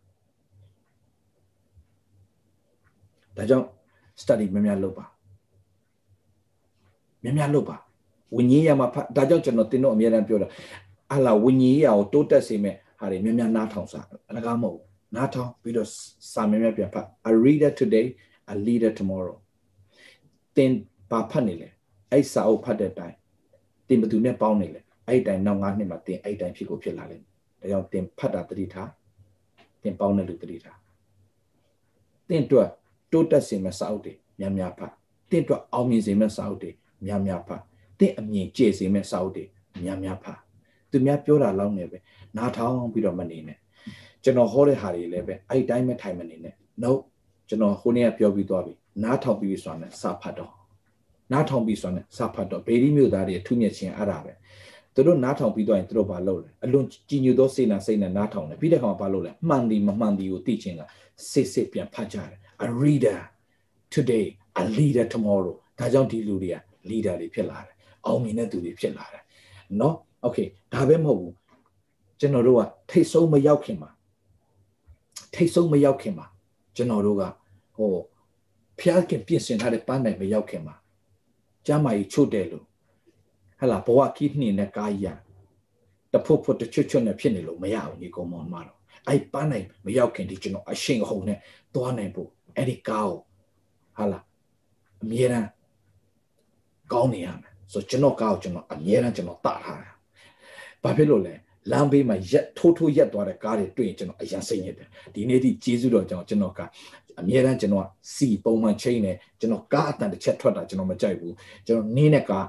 [3.37, 3.67] ဒါကြောင့်
[4.23, 5.07] study များများလုပ်ပါ
[7.23, 7.77] များများလုပ်ပါ
[8.37, 8.87] ဝิญဉ်ရမှာ
[9.17, 10.49] ဒါကြောင့်ကျွန်တော်တင်းတော့အများအားပြောတာ
[11.15, 14.79] အလားဝิญဉ်ရကိုတိုးတက်စေမဲ့ဟာတွေများများနားထောင်စားအလကားမဟုတ်
[15.17, 15.89] နားထောင်ပြီးတော့
[16.33, 18.07] စာများများပြန်ဖတ် a reader today
[18.53, 19.37] a leader tomorrow
[20.57, 20.73] တင်
[21.11, 21.69] ဘာဖတ်နေလဲ
[22.13, 23.17] အဲ့စာအုပ်ဖတ်တဲ့အတိုင်း
[23.89, 28.91] တင်ဘသူနဲ့ပေါင်းနေလဲအဲ့တိုင်းနောက်9နှစ်မှာတင်အဲ့တိုင်းဖြစ်ကိုဖြစ်လာလိမ့်မယ် ဒါကြောင့်တင်ဖတ်တာတတိထား
[29.83, 30.79] တင်ပေါင်းတဲ့လူတတိထား
[32.29, 32.69] တင်အတွက်
[33.13, 34.93] တိုးတက်စေမယ့်စာအုပ်တွေများများဖတ်
[35.31, 36.71] တင့်အတွက်အောင်မြင်စေမယ့်စာအုပ်တွေ
[37.07, 37.61] များများဖတ်
[37.99, 39.45] တင့်အမြင်ကျစေမယ့်စာအုပ်တွေ
[39.85, 40.39] များများဖတ်
[40.91, 41.99] သူများပြောတာလောက်နေပဲ
[42.37, 43.59] နားထောင်ပြီးတော့မနေနဲ့
[44.23, 46.91] ကျွန်တော်ဟောတဲ့ဟာတွေလည်းပဲအဲ့တိုင်းပဲထိုင်မနေနဲ့ no
[47.49, 50.53] ကျွန်တော်ဟိုနေ့ကပြောပြီးသွားပြီနားထောင်ပြီးဆိုတာနဲ့စာဖတ်တော့
[51.33, 54.33] နားထောင်ပြီးဆိုတာနဲ့စာဖတ်တော့ဘေဒီမျိုးသားတွေထူးမြတ်ခြင်းအဲ့ဒါပဲ
[54.99, 60.83] သူတို့နားထောင်ပြီးသွားရင်သူတို့ဘာလုပ်လဲအလွန်ကြည်ညိုသောစေနာစိတ်နဲ့နားထောင်တယ်ပြီးတဲ့အခါမှာဘာလုပ်လဲမှန်သည်မမှန်သည်ကိုသိခြင်းက
[61.31, 63.19] စစ်စစ်ပြန်ဖတ်ကြတယ် a reader
[63.95, 64.27] today
[64.63, 66.57] a leader tomorrow ဒါကြောင့်ဒီလူတွေက
[66.91, 67.75] leader တွေဖြစ်လာတယ်
[68.07, 69.23] အောင်မြင်တဲ့သူတွေဖြစ်လာတယ်
[69.79, 69.95] เนาะ
[70.25, 71.35] okay ဒါပဲမဟုတ်ဘူး
[72.21, 73.91] ကျွန်တော်တို့ကထိတ်ဆုံးမရောက်ခင်မှာ
[75.35, 76.27] ထိတ်ဆုံးမရောက်ခင်မှာ
[76.77, 77.23] ကျွန်တော်တို့က
[77.77, 77.93] ဟို
[78.81, 80.75] ဖျားခင်ပြင်ဆင်ထားတဲ့ပန်းတိုင်မရောက်ခင်မှာ
[81.67, 82.68] ကျမ်းမာကြီးချို့တယ်လို့
[83.61, 85.07] ဟလာဘဝကိနှင်းနဲ့ကာယ
[86.13, 88.79] တဖို့ဖို့တချွတ်ချွတ်နဲ့ဖြစ်နေလို့မရဘူးဒီကောင်မောင်မတော့
[89.09, 91.39] အဲ့ပန်းနိုင်မရောက်ခင်ဒီကျွန်တော်အရှင်ဟုန်နဲ့
[91.75, 93.19] သွားနိုင်ဖို့အဲ့ဒီကားကို
[93.97, 94.21] ဟာလာ
[95.03, 95.49] အမြဲတမ်း
[96.93, 99.91] ကောင်းနေရမယ်ဆိုကျွန်တော်ကားကိုကျွန်တော်အမြဲတမ်းကျွန်တော်တထားတာ
[100.83, 101.35] ဘာဖြစ်လို့လဲ
[101.71, 106.61] လမ်းဘေးမှာရက်ထိုးထိုးရက်သွားတဲ့ကားတွေတွေ့ရင်ကျွန်တော်အရင်စိတ်ညစ်တယ်ဒီနေ့ဒီကျေးဇူးတော်ကြောင့်ကျွန်တော်က
[107.21, 111.35] အမြဲတမ်းကျွန်တော်ကစီပုံမှန်ချိန်နေကျွန်တော်ကားအတန်တစ်ချက်ထွက်တာကျွန်တော်မကြိုက်ဘူး
[111.67, 112.47] ကျွန်တော်နင်းတဲ့ကား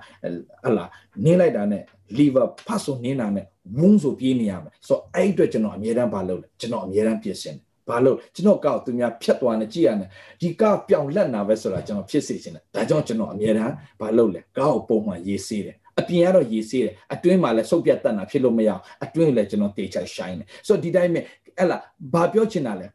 [0.64, 0.86] ဟလာ
[1.26, 1.84] နင်းလိုက်တာနဲ့
[2.18, 3.46] liver ဖတ်ဆိုနင်းတာနဲ့
[3.80, 10.06] ဝုန်းဆိုပြေးနေရမယ်ဆိုတော့အဲ့အတွက်ကျွန်တော်အမြဲတမ်းဘာလုပ်လဲကျွန်တော်အမြဲတမ်းပြင်ဆင်တယ်ဘာလို့ကျွန်တော်ကောက်သူများဖြတ်သွားနေကြည့်ရနေ
[10.42, 21.22] ဒီကားပြောင်းလက်နာပဲဆိုတာကျွန်တော်ဖြစ်စေချင်တယ်ဒါကြောင့်ကျွန်တော်အမြဲတမ်းဘာလုပ်လဲကားကိုပုံမှန်ရေးစေးတယ်အပြင်ကတော့ရေးစေးတယ်အတွင်းမှာလည်းဆုပ်ပြတ်တတ်တာဖြစ်လို့မရအောင်အတွင်းလည်းကျွန်တော်တေချာရှိုင်းတယ်ဆိုတော့ဒီတိုင်းပဲ
[21.58, 21.82] အဲ့လား
[22.14, 22.88] ဘာပြောချင်တာလဲ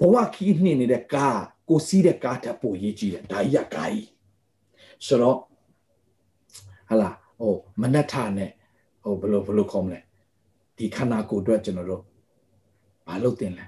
[0.00, 4.08] ဘဝခီးနှင်နေတဲ့ကားကိုစီးတဲ့ကားတက်ဖို့ရေးကြည့်တယ်ဒါကြီးကကားကြီး
[5.06, 5.38] ဆိုတော့
[6.88, 8.50] ဟလာဟိုမနတ်ထနဲ့
[9.02, 10.00] ဟိုဘယ်လိုဘယ်လိုခေါ်မလဲ
[10.76, 12.02] ဒီခန္ဓာကိုယ်အတွက်ကျွန်တော်တို့
[13.08, 13.64] မလုပ်တင်လဲ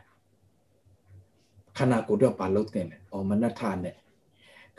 [1.77, 3.95] ခန္ဓာကိုယ်အတွက်မလုပ်တင်လဲအော်မနတ်ထနဲ့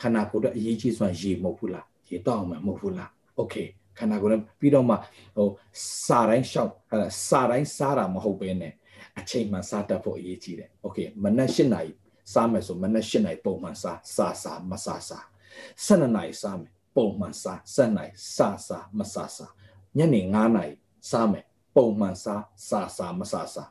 [0.01, 3.55] ခန္ဓာကိုယ်အတွက်အရေးကြီးဆိုတာရေမဟုတ်ဘူးလားရေတောက်အောင်မဟုတ်ဘူးလားโอเค
[3.97, 4.95] ခန္ဓာကိုယ်နဲ့ပြီးတော့မှ
[5.35, 5.47] ဟို
[6.05, 6.71] စာတိုင်းရှောက်
[7.27, 8.73] စာတိုင်းစားတာမဟုတ်ဘဲနဲ့
[9.19, 11.91] အချိန်မှစတတ်ဖို့အရေးကြီးတယ်။ Okay မနက်၈နာရီ
[12.33, 15.25] စမယ်ဆိုမနက်၈နာရီပုံမှန်စားစားစားမစားစား
[15.85, 19.51] 7နာရီစမယ်ပုံမှန်စား7နာရီစားစားမစားစား
[19.97, 20.73] ညနေ9နာရီ
[21.11, 21.45] စမယ်
[21.75, 23.69] ပုံမှန်စားစားစားမစားစား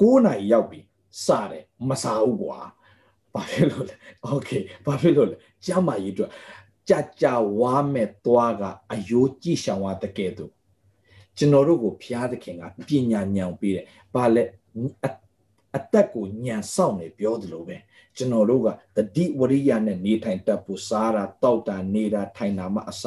[0.00, 0.80] 9နာရီရောက်ပြီ
[1.24, 2.58] စတယ်မစားဘူးကွာ
[3.34, 3.94] ဘာဖြစ်လို့လဲ
[4.32, 6.30] Okay ဘာဖြစ်လို့လဲကျမကြီးတို့
[6.88, 7.26] ကြကြ
[7.60, 8.62] ဝါမဲ့သွားက
[8.92, 10.46] အယိုးကြည့်ရှောင်ဝါတကယ်သူ
[11.36, 14.44] ကျွန်တော်တို့ကိုဘုရားသခင်ကပညာဉာဏ်ပေးတယ်။ဘာလဲ
[15.76, 17.76] အသက်ကိုညံဆောင်နေပြောသလိုပဲ
[18.16, 23.04] ကျွန်တော်တို့ကတတိဝရိယနဲ့နေထိုင်တတ်ဖို့စားတာတောက်တာနေတာထိုင်တာမှအစ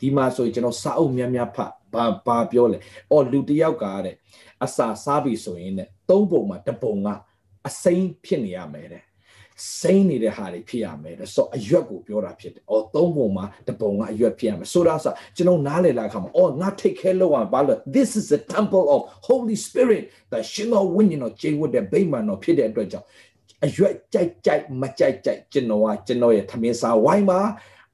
[0.00, 2.78] ဒီမှာဆိုရင်ကျွန်တော်စာအုပ်များများဖတ်ဘာဘာပြောလဲ
[3.10, 4.16] အော်လူတယောက်ကတဲ့
[4.64, 7.08] အစာစားပြီဆိုရင်ねသုံးပုံမှာတစ်ပုံက
[7.68, 9.02] အစိမ်းဖြစ်နေရမယ်တဲ့
[9.78, 23.06] စိမ့်နေတဲ့ဟာတွေဖြစ်ရမယ်တဲ့ဆိုအရွက်ကိုပြောတာဖြစ်တယ်။အော်သုံးပုံမှာတပုံကအရွက်ဖြစ်ရမယ်။ဆိုတာဆိုကျွန်တော်နားလည်လာခါမှာအော်ငါ take care လုပ်အောင်ဘာလို့ this is the temple of holy spirit ဒါရှင်တော်ဝိညာဉ်တော်ခြေဝတ်တဲ့ဗိမာန်တော်ဖြစ်တဲ့အတွက်ကြောင့်
[23.64, 27.40] အရွက်ကြိုက်ကြိုက်မကြိုက်ကြိုက်ကျွန်တော်ကကျွန်တော်ရဲ့သမင်းစားဝိုင်းမှာ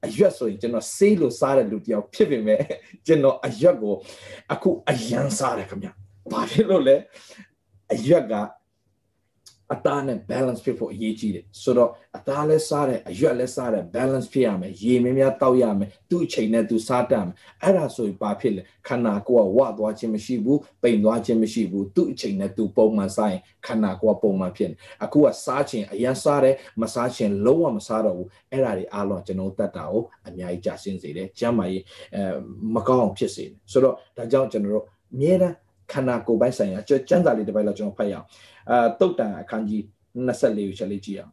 [0.06, 2.62] အရွက်ဆိုရင်ကျွန်တော်ဆေးလို့စားတဲ့လူတယောက်ဖြစ်ပေမဲ့
[3.06, 3.94] ကျွန်တော်အရွက်ကို
[4.52, 5.88] အခုအယံစားတယ်ခင်ဗျ။
[6.32, 6.96] ဘာဖြစ်လို့လဲ
[7.94, 8.34] အရွက်က
[9.75, 31.83] အသားနဲ့ balance ဖြစ်ဖို့အရေးကြီးတယ်ဆိုတော့အသားလည်းစားတယ်အရွက်လည်းစားတယ် balance ဖြစ်ရမယ်ရေများများတောက်ရမယ်သူ့အချိန်နဲ့သူစားတတ်မယ်အဲ့ဒါဆိုရင်ဘာဖြစ်လဲခန္ဓာကိုယ်ကဝသွားခြင်းမရှိဘူးပိန်သွားခြင်းမရှိဘူးသူ့အချိန်နဲ့သူပုံမှန်စားရင်ခန္ဓာကိုယ်ကပုံမှန်ဖြစ်နေအခုကစားခြင်းအရင်စားတယ်မစားခြင်းလုံးဝမစားတော့ဘူးအဲ့ဒါတွေအားလုံးကျွန်တော်တတ်တာကိုအများကြီးကြာရှင်းစေတယ်ကျမ်းမာရေး
[32.14, 32.23] အဲ
[32.75, 35.57] မကောင်းအောင်ဖြစ်စေတယ်ဆိုတော့ဒါကြောင့်ကျွန်တော်တို့အမြဲတမ်း
[35.93, 38.26] ခန္ဓာကိုယ်ပိုင်းဆိုင်ရာကျမ်းစာလေးတစ်ပိုက်လောက်ကျွန်တော်ဖတ်ရအောင်
[38.70, 39.82] အာတုတ်တန်အခန်းကြီး
[40.28, 41.32] 24ကိုချက်လေးကြည့်အောင်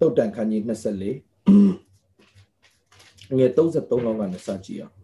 [0.00, 1.87] တုတ်တန်ခန်းကြီး24
[3.36, 4.98] ငွေ33လောက်ကနေစကြည့်အောင်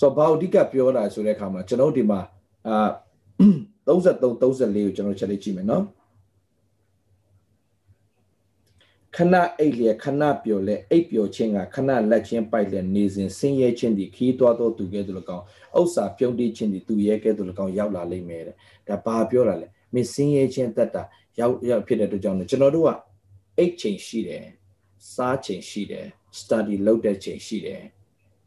[0.00, 2.20] ဆိုတော့ဘာအဓိကပြောတာဆိုတဲ့အခါမှာကျွန်တော်ဒီမှာ
[2.68, 2.76] အာ
[3.86, 5.84] 33 34ကိုကျွန်တော်ချက်လေးကြည့်မယ်နော်
[9.16, 15.44] ခဏအိတ်လျက်ခဏပျော်လဲအိတ်ပျော်ခြင်းကခဏလက်ချင်းပိုက်လဲနေစဉ်ဆင်းရဲခြင်းသည်ခီးသွားသောသူကဲ့သို့၎င်း
[15.78, 18.56] ဥစ္စာပြုံးတိခြင်းသည်သူရဲကဲ့သို့၎င်းရောက်လာလိမ့်မယ်တဲ့
[18.88, 21.02] ဒါဘာပြောတာလဲမင်းဆင်းရဲခြင်းတက်တာ
[21.40, 22.90] ရောက်ရောက်ဖြစ်တဲ့အတွက်ကြောင့်ကျွန်တော်တို့က
[23.58, 24.44] အိတ်ချိန်ရှိတယ်
[25.14, 26.06] စားချိန်ရှိတယ်
[26.38, 27.82] study လုပ်တဲ့ချိန်ရှိတယ်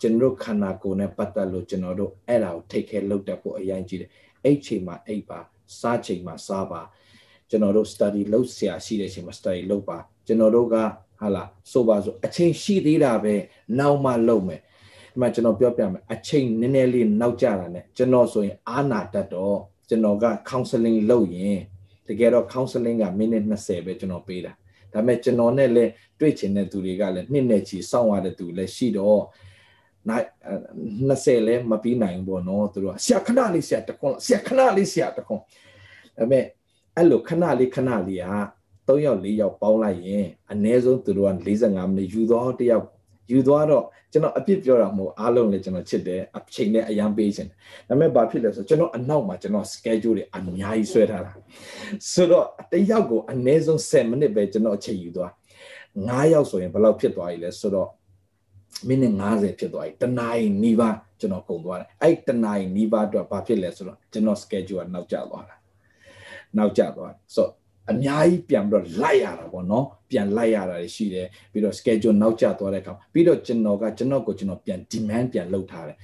[0.01, 4.09] ကျွန်တော်တို့ခန္ဓာကိုယ်နဲ့ပတ်သက်လို့ကျွန်တော်တို့အဲ့ဒါကို take care လုပ်တတ်ဖို့အရင်ကြီးတယ်
[4.43, 5.39] အဲ့ချိန်မှာအိပ်ပါ
[5.80, 6.82] စားချိန်မှာစားပါ
[7.49, 9.97] ကျွန်တော်တို့ study လုပ်ဆရာရှိတဲ့ချိန်မှာ study လုပ်ပါ
[10.30, 10.75] ကျွန်တော်တို့က
[11.19, 13.34] ဟာလာဆိုပါဆိုအချိန်ရှိသေးတာပဲ
[13.80, 19.59] နောက်မှလုပ်မယ်ဒီမှာကျွန်တော်ပြောပြမယ်အချိန်နည်းနည်းလေးနောက်ကျတာ ਨੇ ကျွန်တော်ဆိုရင်အာနာတတ်တော့
[19.89, 21.59] ကျွန်တော်က counseling လုပ်ရင်
[22.07, 24.53] တကယ်တော့ counseling ကမိနစ်20ပဲကျွန်တော်ပေးတာ
[24.93, 29.21] ဒါပေမဲ့ကျွန်တော်နဲ့လည်းတွေ့ချင်တဲ့သူတွေကလည်းနှစ်နဲ့ချီစောင့်ရတဲ့သူလည်းရှိတော့
[30.09, 30.25] နိုင်
[31.09, 35.41] 20လည်းမပြီးနိုင်ဘူးပေါ့နော်သူတို့ကဆရာခဏလေးဆရာတခွန်းဆရာခဏလေးဆရာတခွန်း
[36.17, 36.45] ဒါပေမဲ့
[36.95, 38.25] အဲ့လိုခဏလေးခဏလေးက
[38.90, 42.86] 3ယောက်4ယောက်ပေါင်းလိုက်ရင်အနည်းဆုံးသူတို့က45မိနစ်ယူတော့တယောက်
[43.32, 47.50] ယူသွားတော့ကျွန်တော်အပြစ်ပြောတာမဟုတ်အားလုံးလည်းကျွန်တော်ချစ်တယ်အချိန်နဲ့အရန်ပေးခြင်း
[47.88, 51.32] ဒါပေမဲ့ဘာဖြစ်လဲဆိုကျွန်တော်အနောက်မှာကျွန်တော် schedule တွေအများကြီးဆွဲထားတာ
[52.12, 55.32] ဆိုတော့တယောက်ကိုအနည်းဆုံး7မိနစ်ပဲကျွန်တော်အချိန်ယူသွား
[55.82, 57.90] 9ယောက်ဆိုရင်ဘယ်လောက်ဖြစ်သွားပြီလဲဆိုတော့
[58.88, 65.56] မိနစ်90ဖြစ်သွားပြီတနာရီနီးပါးကျွန်တော်ကုန်သွားတယ်အဲ့တနာရီနီးပါးအတွက်ဘာဖြစ်လဲဆိုတော့ကျွန်တော် schedule ကနောက်ကျသွားတာ
[66.58, 67.59] နောက်ကျသွားဆိုတော့
[67.92, 75.98] အများကြီးပြန်ပြီးတော့လိုက်ရတာပေါ့နော်ပြန်လိုက်ရတာရှိတယ်ပြီးတော့ schedule နောက်ကျသွားတဲ့အခါပြီးတော့ကျွန်တော်ကကျွန်တော်ကိုကျွန်တော်ပြန် demand ပြန်လုပ်ထားတယ်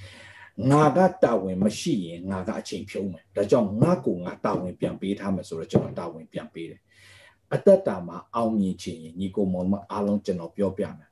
[0.72, 6.82] ငါကတာဝန်မရှိရင်ငါကအချိန်ဖြုံးမယ်ဒါကြောင့်ငါကိုငါတာဝန်ပြန်ပေးထားမယ်ဆိုတော့ကျွန်တော်တာဝန်ပြန်ပေးတယ်
[7.54, 11.10] အသက်တာမှာအောင်မြင်ခြင်းရင်ညီကိုမောင်မအားလုံးကျွန်တော်ပြောပြမယ်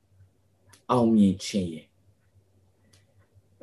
[0.91, 1.87] အောင်မြင်ခြင်းရင်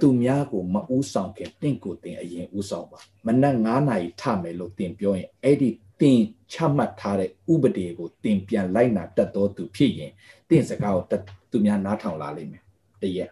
[0.01, 6.21] သူများကိုမဥဆောင်ခင်တင့်ကိုတင်အရင်ဥဆောင်ပါမနက်9နာရီထမယ်လို့တင်ပြောရင်အဲ့ဒီ တင်
[6.53, 10.13] ချမှတ်ထားတဲ့ဥပဒေကိုတင်ပြန်လိုက်နာတတ်တော်သူဖြစ်ရင်
[10.49, 11.05] တင်စကားကို
[11.51, 12.63] သူများနားထောင်လာလိမ့်မယ်
[13.03, 13.31] တရက်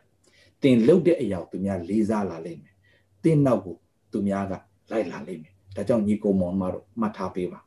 [0.62, 2.74] တင်လှုပ်တဲ့အရာသူများလေးစားလာလိမ့်မယ်
[3.24, 3.76] တင်နောက်ကို
[4.12, 4.52] သူများက
[4.90, 7.60] လိုက်လာလိမ့်မယ်ဒါကြောင့်ညီကိုမောင်မတို့မှတ်ထားပေးပါ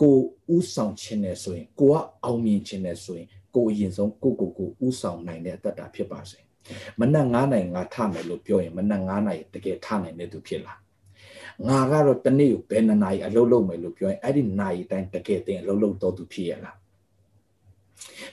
[0.00, 0.16] ကို
[0.56, 6.38] ဥဆောင်ခြင်းနဲ့ဆိုရင်ကိုကအောင်မြင်ခြင်းနဲ့ဆိုရင်ကိုအရင်ဆုံးကိုကိုကိုဥဆောင်နိုင်တဲ့အတ္တဖြစ်ပါစေ
[7.00, 10.78] မနက်9နိုင်ငါထမယ်လို့ပြောရင်မနက်9နိုင်တကယ်ထနိုင်တဲ့သူဖြစ်လား
[11.68, 16.76] ငါကတော့တနေ့ကိုဘယ်နှစ်နာရီအလုပ်လုပ်မယ်လို့ပြောရင်အဲ့ဒီနာရီတိုင်းတကယ်တင်အလုပ်လုပ်တော့သူဖြစ်ရလား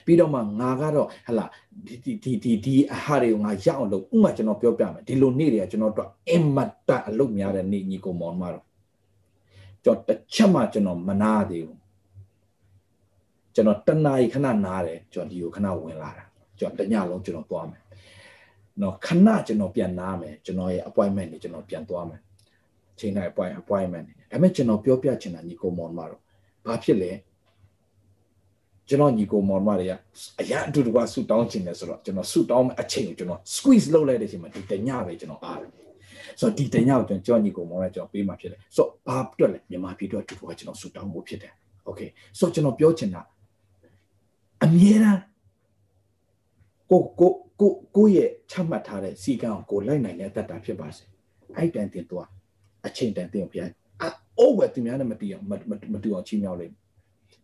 [0.04, 1.46] ပြီးတော့မှငါကတော့ဟလာ
[1.86, 6.58] ဒီဒီဒီဒီအဟာတွေကိုငါရအောင်လုပ်ဥမာကျွန်တော်ပြောပြမယ်ဒီလိုနေ့တွေကကျွန်တော်တို့အင်မ
[6.88, 8.64] တအလုပ်များတဲ့နေ့ညီကိုမောင်မတော့
[9.84, 11.80] ကျွန်တော်တစ်ချက်မှကျွန်တော်မနာသေးဘူး
[13.54, 16.24] ကျွန်တော်တနာရီခဏနားတယ်ကျွန်တော်ဒီကိုခဏဝင်လာတာ
[16.58, 17.82] ကျွန်တော်တညလုံးကျွန်တော်သွားမယ်
[18.80, 22.20] နော်ခဏကျွန်တော်ပြန်နားမယ်ကျွန်တော်ရဲ့ appointment တွေကျွန်တော်ပြန်သွားမယ်
[22.98, 26.20] ချိန်တိုင်း appointment appointment နေဒါပေမဲ့ကျွန်တော်ပြောပြချင်တာညီကိုမောင်မတော့
[26.66, 27.12] ဘာဖြစ်လဲ
[28.88, 29.92] ကျွန်တော်ညီကိုမောင်မတွေက
[30.40, 35.70] အရာအတူတူကဆူတောင်းချင်တယ်ဆိုတော့ကျွန်တော်ဆူတောင်းအချိန်ကိုကျွန်တော် squeeze လုပ်လိုက်တဲ့အချိန်မှာဒီတညပဲကျွန်တော်အားတယ်
[36.40, 41.52] ဆိုတော့ဒီတညကိုကျွန်တော်ညီကိုမောင်မကျွန်တော်ပေးမှဖြစ်တယ်ဆိုတော့ဘာအတွက်လဲမြန်မာပြည်အတွက်အတူတူကကျွန်တော်ဆူတောင်းဖို့ဖြစ်တယ်
[41.86, 42.00] โอเค
[42.38, 43.22] ဆိုတော့ကျွန်တော်ပြောချင်တာ
[44.64, 45.20] အမြဲတမ်း
[46.90, 51.04] ကိုကိုကိုကိုရဲ့ချမှတ်ထားတဲ့စီကံကိုကိုလိုက်နိုင်တဲ့တတ်တာဖြစ်ပါစေ
[51.56, 52.28] အဲ့တန်တင်သွား
[52.86, 53.70] အချိန်တန်တင်ဘုရား
[54.38, 55.44] အိုးဝယ်သူများနဲ့မတီးအောင်
[55.94, 56.74] မတူအောင်ချီးမြှောက်လိုက်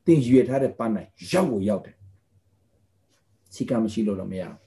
[0.06, 1.96] တင်ရွေထားတဲ့ပန်းနိုင်ရောက်ကိုရောက်တယ်
[3.54, 4.58] စီကမရှိလို့တော့မရဘူး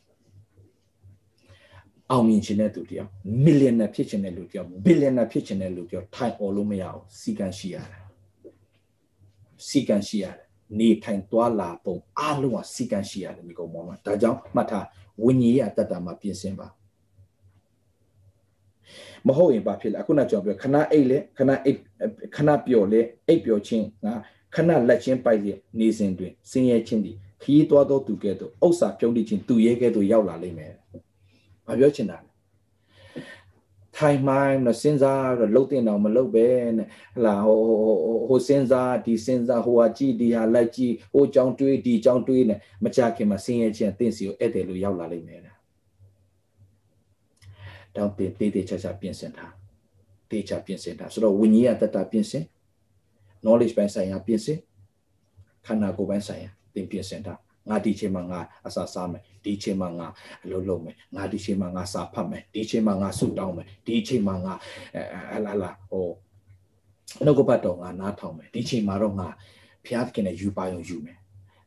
[2.11, 3.09] အောင်မြင်ခြင်းတဲ့သူတယောက်
[3.43, 8.01] မီလီယံနာဖြစ်ခြင်းတဲ့လူတယောက်ဘီလီယံနာဖြစ်ခြင်းတဲ့လူတယောက်ထိုင်អော်လို့မရဘူးစီကံရှိရတယ်
[9.67, 10.43] စီကံရှိရတယ်
[10.80, 14.86] နေထိုင်သွားလာပုံအားလုံးကစီကံရှိရတယ်ဒီကောင်မောင်မှာဒါကြောင့်မှတ်ထား
[15.24, 16.67] ဝိညာဉ်ရဲ့အတ္တမှာပြင်ဆင်ပါ
[19.27, 21.77] မဟုတ်ရင်ဘာဖြစ်လဲအခုနကျွန်တော်ပြောခဏအိတ်လေခဏအိတ်
[22.36, 24.13] ခဏပျော်လေအိတ်ပျော်ခြင်းငါ
[24.55, 30.73] ခဏလက်ချင်းပိုက်လေနေစဉ်တွင်ဆင်းရဲခြင်းသည်ခီးသွားသောသူကဲ့သို့ဥစ္စာပြုံးတိခြင်းသူရဲကဲ့သို့ရောက်လာလိမ့်မယ်။
[31.67, 32.29] ဘာပြောချင်တာလဲ။
[33.97, 37.61] ထိုင်မှန်းတော့စဉ်းစားတော့လှုပ်တင်တော့မလှုပ်ပဲနဲ့ဟလာဟို
[38.27, 45.41] ဟိုစဉ်းစားဒီစဉ်းစားဟိုဟာကြည့်ဒီဟာလိုက်ကြည့်ဟိုကြောင်တွေးဒီကြောင်တွေးနဲ့မကြခင်မှာဆင်းရဲခြင်းအသင့်စီကိုဧည့်သည်လို့ရောက်လာလိမ့်မယ်။
[47.95, 49.53] တောင်းတေးတေးတေးချာချာပြင်ဆင်ထား
[50.29, 52.43] တေးချာပြင်ဆင်ထားဆိုတော့ဝိညာဉ်ကတတပြင်ဆင်
[53.43, 54.59] knowledge ပိုင်းဆိုင်ရာပြင်ဆင်
[55.65, 57.33] ခန္ဓာကိုယ်ပိုင်းဆိုင်ရာသင်ပြင်ဆင်တာ
[57.69, 60.07] ငါဒီချိန်မှာငါအစာစားမယ်ဒီချိန်မှာငါ
[60.43, 64.53] အလုပ်လုပ်မယ်ငါဒီချိန်မှာငါစာဖတ်မယ်ဒီချိန်မှာငါဆုတောင်းမယ်ဒီချိန်မှာငါ
[65.33, 66.07] အလာလာဟို
[67.25, 69.27] နှုတ်ကပတ်တော်ငါနားထောင်မယ်ဒီချိန်မှာတော့ငါ
[69.85, 71.17] ဖျားသခင်နဲ့ယူပါရုံယူမယ်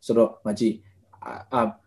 [0.06, 0.74] ဆိုတော့မကြည့်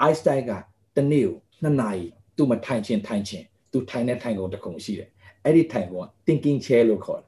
[0.01, 0.51] အိုက်စတိုင်းက
[0.95, 2.05] တနေ့ကိုနှစ်နာရီ
[2.37, 5.09] သူ့မထိုင်ချင်းထိုင်ချင်း သူထိုင်တဲ့ထိုင်ကုန်တစ်ခုရှိတယ်
[5.45, 7.27] အဲ့ဒီထိုင်ကုန်က thinking chair လို့ခေါ်တယ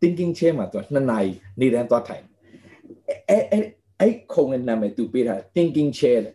[0.00, 2.24] thinking chair မှာသူကနှစ်နာရီနေတန်းသွားထိုင်
[3.28, 3.58] အဲအဲ
[4.00, 6.34] အဲ့ခုံရဲ့နာမည်သူပေးထား thinking chair တဲ့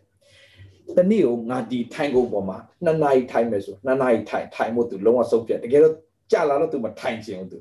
[0.96, 5.94] တနေ့ကိုငါဒီထိုင်ကုန်ပေါ်မှာနှစ်နာရီထိုင်မယ်ဆိုနှစ်နာရီထိုင်ထိုင်ဖို့သူလုံးဝဆုံးဖြတ်တကယ်တော့
[6.32, 7.58] ကြာလာတော့သူမထိုင်ချင်ဘူးသူ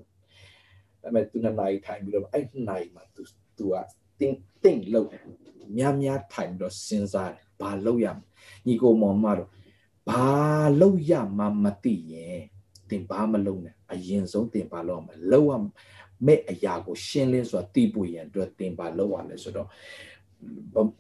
[1.02, 3.22] ဒါပေမဲ့သူနှစ်နာရီထိုင်ပြီးတော့အဲ့နှစ်နာရီမှာသူ
[3.58, 3.76] သူက
[4.20, 5.24] think think လုပ်တယ်
[5.78, 8.26] များများထိုင်ပြီးတော့စဉ်းစားတယ်ဘာလုပ်ရမလဲ
[8.68, 9.50] ညီကိုမောင်မတော့
[10.10, 10.26] ဘာ
[10.82, 12.42] လုပ်ရမှမသိရင်
[12.90, 15.54] တင်ဘာမလုပ်နဲ့အရင်ဆုံးတင်ဘာလုပ်ရမလဲလုပ်ရ
[16.26, 19.68] မဲ့အရာကိုရှင်းလင်းစွာသိဖို့ရန်အတွက်တင်ပါလောက်ရမယ်ဆိုတော့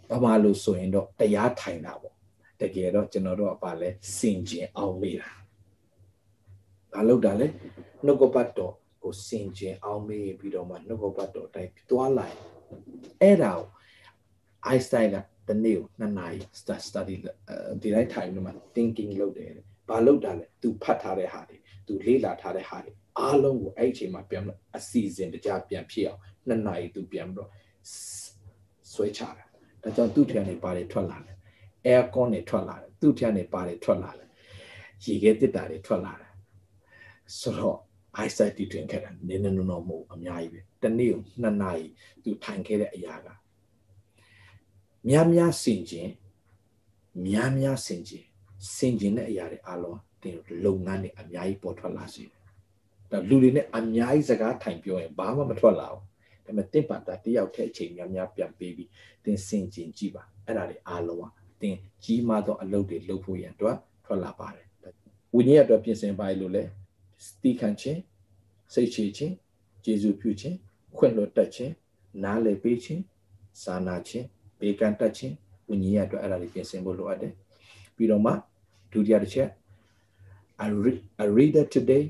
[0.10, 2.16] ဘာမှလို့ဆိုရင်တော့တရားထိုင်တာပေါ့
[2.62, 5.32] တကယ်တော့ကျွန်တော်တို့ကပါလဲစင်ကျင်အောင်မေးတာ
[6.94, 7.48] ဘာလို့တာလဲ
[8.06, 8.74] နှုတ်ကပတ်တော်
[9.04, 12.38] ကိုစင်ကျင်အောင်မေးပြီးတော့မှနှုတ်ကပတ်တော်တိုင်းသွားလိုက်
[13.22, 13.68] အဲ့ဒါကို
[14.70, 15.16] Einstein က
[15.52, 16.38] တစ်နေ့ကို2နာရီ
[16.88, 17.16] study
[17.82, 19.52] ဒီတိုင်းထိုင်ပြီးမှ thinking လုပ်တယ်
[19.90, 24.44] ဘာလုပ်တာလဲ तू ဖတ်ထားတဲ့ဟာတွေ तू လေ့လာထားတဲ့ဟာတွေအားလုံးကိုအဲ့အချိန်မှာပြန်
[24.78, 27.50] အစီအစဉ်တကြပြန်ဖြစ်အောင်2နာရီ तू ပြန်ပြီးတော့
[28.94, 29.46] ဆွဲချတာ
[29.84, 31.38] ဒါကြောင့်သူ့ထက်နေပါတယ်ထွက်လာတယ်
[31.88, 34.28] air con တွေထွက်လာတယ်သူ့ထက်နေပါတယ်ထွက်လာတယ်
[35.06, 36.32] ရေခဲတစ်တာတွေထွက်လာတယ်
[37.40, 37.78] ဆိုတော့
[38.20, 41.86] eyesight တည်တွင်ခဲ့တာနည်းနည်းနော်မဟုတ်အများကြီးပဲတနေ့ကို2နာရီ
[42.24, 43.28] तू ထိုင်ခဲ့တဲ့အရာက
[45.10, 46.10] များများစင်ကျင်
[47.26, 48.26] များများစင်ကျင်
[48.76, 50.36] စင်ကျင်တဲ့အရာတွေအလုံးတင်
[50.66, 52.40] လုပ်ငန်းတွေအများကြီးပေါ်ထွက်လာစေတယ်
[53.12, 56.04] ဒါလူတွေနဲ့အများကြီးစကားထိုင်ပြောရင်ဘာမှမထွက်လာဘူးဒါ
[56.46, 58.90] ပေမဲ့တင့်ပါတာတယောက်ထဲအချိန်များများပြန်ပေးပြီး
[59.24, 61.26] တင်စင်ကျင်ကြည့်ပါအဲ့ဒါတွေအလုံးက
[61.62, 64.68] တင်ကြီးမားသောအလုပ်တွေလုပ်ဖို့ရန်အတွက်ထွက်လာပါတယ်
[65.36, 66.64] ဝိညာဉ်အတွက်ပြင်ဆင်ပါလို့လဲ
[67.26, 68.00] စတိခံခြင်း
[68.74, 69.34] စိတ်ချခြင်း
[69.84, 70.58] ကျေစုပြုခြင်း
[70.98, 71.74] ခွင့်လွတ်တတ်ခြင်း
[72.24, 73.02] နားလည်ပေးခြင်း
[73.64, 74.28] စာနာခြင်း
[74.62, 75.36] ဘေးကန့်တတ်ခြင်း
[75.70, 77.34] ဝိညာဉ်အတွက်အဲ့ဒါတွေပြင်ဆင်ဖို့လိုအပ်တယ်
[77.96, 78.32] ပြီးတော့မှ
[78.92, 79.50] ဒုတိယတစ်ချက်
[80.66, 82.04] a, read, a reader today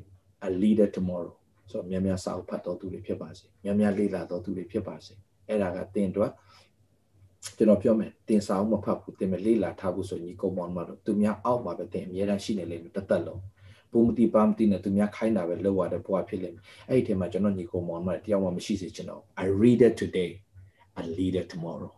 [0.48, 1.34] a leader tomorrow
[1.72, 5.14] ဆိုတော့များများစာအုပ်ဖတ်တော်သူတွေဖြစ်ပါစေများများလေ့လာတော်သူတွေဖြစ်ပါစေ
[5.48, 6.32] အဲ့ဒါကတင်တော့
[7.58, 13.42] ကျွန်တော်ပြောမယ်တင်စာအုပ်မဖတ်ဘူးတင်မလေ့လာထားဘူးဆိုညီကုန်းမောင်မတို့သူများအောက်မှာပဲတင်အများအားရှိနေလိမ့်မယ်တသက်လုံး
[13.92, 20.32] ဘုံမတိပါမတိနဲ့သူများခိုင်းတာပဲလောက်ရတဲ့ဘဝဖြစ်လိမ့်မယ်အဲ့ဒီထဲမှာကျွန်တော်ညီကုန်းမောင်မတယောက်မှမရှိစေချင်တော့ I read it today
[21.02, 21.92] a leader tomorrow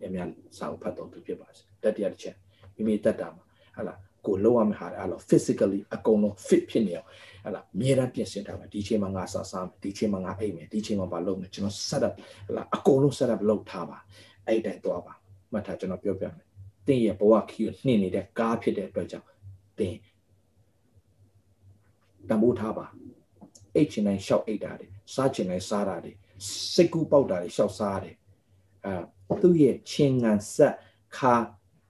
[0.00, 0.28] များများ
[0.58, 2.36] စာအုပ်ဖတ်တော်သူဖြစ်ပါစေတတိယတစ်ချက်
[2.76, 3.44] မိမိတက်တာမှာ
[3.76, 7.06] ဟာလားကိုလောက်ရမယ့်ဟာအဲ့လို physically အကုန်လုံး fit ဖြစ်နေအောင်
[7.46, 12.14] ဟလာအမြဲတမ်းပြင်ဆင်ထားပါဒီချိန်မှာငါစားစားမယ်ဒီချိန်မှာငါအိပ်မယ်ဒီချိန်မှာဘာလုပ်မယ်ကျွန်တော် set up
[12.46, 13.98] ဟလာအကုန်လုံး set up လုပ်ထားပါ
[14.46, 15.14] အဲ့တိုင်းသွားပါ
[15.52, 16.44] မှတ်ထားကျွန်တော်ပြောပြမယ်
[16.86, 19.26] တင်းရဲ့ဘဝခီကိုနှင်းနေတဲ့ကားဖြစ်တဲ့အတွက်ကြောင့်
[19.78, 19.98] တင်း
[22.30, 22.86] တမိုးထားပါ
[23.74, 26.12] အိတ်ချင်တိုင်းရှောက်အိတ်တာတွေစားချင်တိုင်းစားတာတွေ
[26.74, 28.16] စိတ်ကူးပေါက်တာတွေရှောက်စားတယ်
[28.84, 28.92] အဲ
[29.42, 30.74] သူ့ရဲ့ချင်းငံဆက်
[31.16, 31.34] ခါ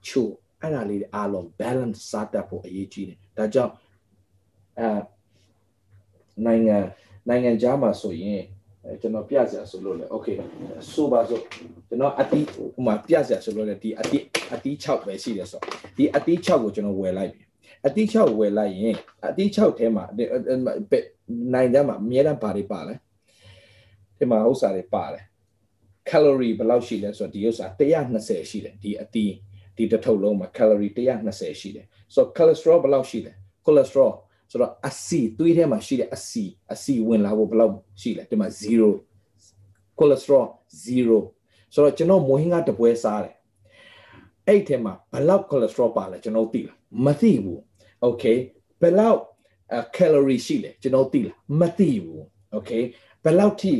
[0.07, 0.27] ချို
[0.61, 3.73] အဲ့ဒါလေးအားလုံး balance စားတတ်ဖို့အရေးကြီးတယ်ဒါကြောင့်
[4.79, 4.87] အဲ
[6.45, 6.77] နိုင်ငံ
[7.27, 8.43] နိုင်ငံခြားမှာဆိုရင်
[9.01, 10.37] ကျွန်တော်ပြစရာဆိုလို့လေ okay
[10.91, 11.39] ဆိုပါဆို
[11.87, 14.23] ကျွန်တော်အတီးဟိုမှာပြစရာဆိုလို့လေဒီအတီး
[14.53, 15.61] အတီး6ပဲရှိတယ်ဆို
[15.97, 17.41] ဒီအတီး6ကိုကျွန်တော်ဝယ်လိုက်ပြီ
[17.85, 18.95] အတီး6ဝယ်လိုက်ရင်
[19.27, 20.03] အတီး6ထဲမှာ
[21.53, 22.95] နိုင်ကြမှာအများအားဘာတွေပါလဲ
[24.17, 25.23] ဒီမှာဥစ္စာတွေပါတယ်
[26.09, 27.65] calorie ဘယ်လောက်ရှိလဲဆိုတော့ဒီဥစ္စာ
[28.09, 29.33] 120ရှိတယ်ဒီအတီး
[29.77, 30.91] ဒီတစ်ထုပ်လုံးမှာ calorie
[31.25, 33.31] 120ရှိတယ်ဆိုတော့ cholesterol ဘယ်လောက်ရှိလဲ
[33.65, 34.11] cholesterol
[34.51, 36.43] ဆိုတော့အစီသွေးထဲမှာရှိတဲ့အစီ
[36.73, 38.49] အစီဝင်လာဖို့ဘယ်လောက်ရှိလဲဒီမှာ
[39.13, 40.45] 0 cholesterol
[40.83, 43.35] 0ဆိုတော့ကျွန်တော်မွေးဟင်းကတပွဲစားတယ်
[44.47, 47.59] အဲ့ထဲမှာဘယ်လောက် cholesterol ပါလဲကျွန်တော်သိလားမသိဘူး
[48.07, 48.37] okay
[48.81, 49.21] ဘယ်လောက်
[49.95, 52.21] calorie ရှိလဲကျွန်တော်သိလားမသိဘူး
[52.55, 52.83] okay
[53.23, 53.73] ဘယ်လောက်ထိ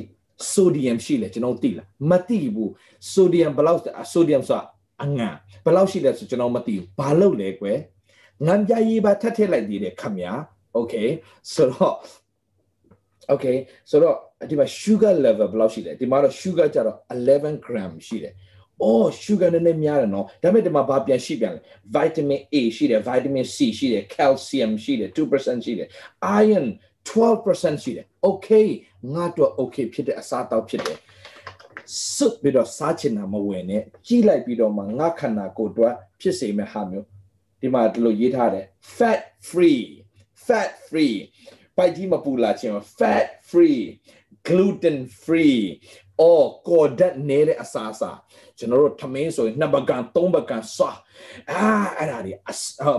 [0.53, 2.69] sodium ရှိလဲကျွန်တော်သိလားမသိဘူး
[3.13, 3.81] sodium ဘယ်လောက်
[4.13, 4.63] sodium ဆိုတာ
[5.03, 5.29] အငံ
[5.65, 7.77] ဘယ်လောက်ရှိလဲဆိုကျွန်တော်မသိဘူးဘာလို့လဲကွယ်
[8.47, 10.31] ငံပြရေးပါထပ်ထည့်လိုက်သေးတယ်ခမညာ
[10.79, 11.07] okay
[11.53, 11.95] ဆိုတော့
[13.33, 13.57] okay
[13.89, 14.15] ဆိုတော့
[14.49, 18.33] ဒီမှာ sugar level ဘယ်လောက်ရှိလဲဒီမှာတော့ sugar ကြတော့11 gram ရှိတယ်
[18.83, 21.61] အော် sugar နည်းနည်းများတယ်နော်ဒါပေမဲ့ဒီမှာဘာပြန်ရှိပြန်လဲ
[21.95, 25.87] vitamin A ရှိတယ် vitamin C ရှိတယ် calcium ရှိတယ်2%ရှိတယ်
[26.43, 26.65] iron
[27.07, 28.67] 12%ရှိတယ် okay
[29.13, 30.97] ငါတော့ okay ဖြစ်တဲ့အစားအသောက်ဖြစ်တယ်
[32.15, 37.05] စွတ်ပြီးတော့စားချင်တာမဝင်နဲ့ကြီးလိုက်ပြီးတော့မှငါခန္ဓာကိုယ်အတွက်ဖြစ်စေမယ့်ဟာမျိုး
[37.61, 38.65] ဒီမှာဒီလိုရေးထားတယ်
[38.97, 39.81] fat free
[40.45, 41.15] fat free
[41.77, 43.79] ပိုက်ကြီးမပူလာခြင်း fat free
[44.47, 45.61] gluten free
[46.27, 48.11] or ကော်ဒတ်နေတဲ့အစားအစာ
[48.57, 50.91] ကျွန်တော်တို့ထမင်းဆိုရင်နှစ်ပကံသုံးပကံစွာ
[51.51, 51.63] အာ
[51.97, 52.33] အဲ့ဒါတွေ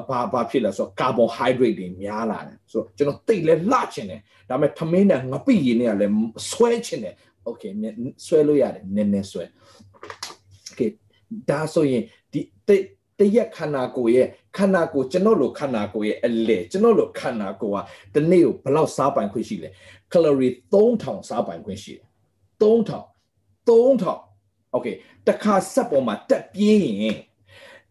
[0.09, 6.13] ဘာဘာဖြစ်လဲဆိုတော့ကာဗွန်ဟိုက်ဒရိတ်တွေများလာတယ်ဆိုတော့ကျွန်တော်တိတ်လဲလှချင်တယ်ဒါပေမဲ့ထမင်းနဲ့ငပိရည်နဲ့ကလည်း
[6.51, 7.63] ဆွဲချင်တယ်โอเค
[8.27, 9.45] ဆွဲလို့ရတယ်နည်းနည်းဆွဲ
[10.67, 10.81] โอเค
[11.51, 12.41] ဒါဆိုရင်ဒီ
[13.19, 14.27] တရက်ခန္ဓာကိုယ်ရဲ့
[14.57, 17.83] ခန္ဓာကိုယ်ကျွန်တော်လိုခန္ဓာကိုယ်ရဲ့အလေကျွန်တော်လိုခန္ဓာကိုယ်
[18.15, 19.69] ကဒီနေ့ကိုဘလောက်စားပိုင်ခွင့်ရှိလဲ
[20.13, 22.05] ကယ်လိုရီ3000စားပိုင်ခွင့်ရှိတယ်
[22.61, 23.03] 3000
[23.69, 24.95] 3000 okay
[25.29, 27.19] တခါဆက်ပေါ်မှာတက်ပြင်းရင်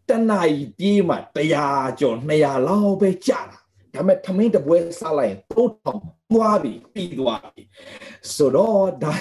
[0.09, 1.17] တနာရီပြေးမှာ
[1.61, 3.57] 100ကျော်200လောက်ပဲကြာတာ
[3.93, 7.63] ဒါပေမဲ့ထမင်းတပွဲစားလိုက်ရင်3000သွားပြီပြီးသွားပြီ
[8.35, 9.11] ဆိုတော့ဒါ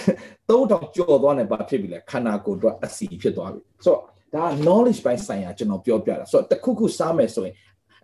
[0.49, 4.03] 3000ကျော်သွားနေပါဖြစ်ပြီလေခန္ဓာကိုယ်အတွက်အစီဖြစ်သွားပြီဆိုတော့
[4.35, 7.55] ဒါ knowledge ပိုင်းဆိုင်ရာကျွန်တော်ပြောပြတာဆိုတော့တခုခုစားမယ်ဆိုရင်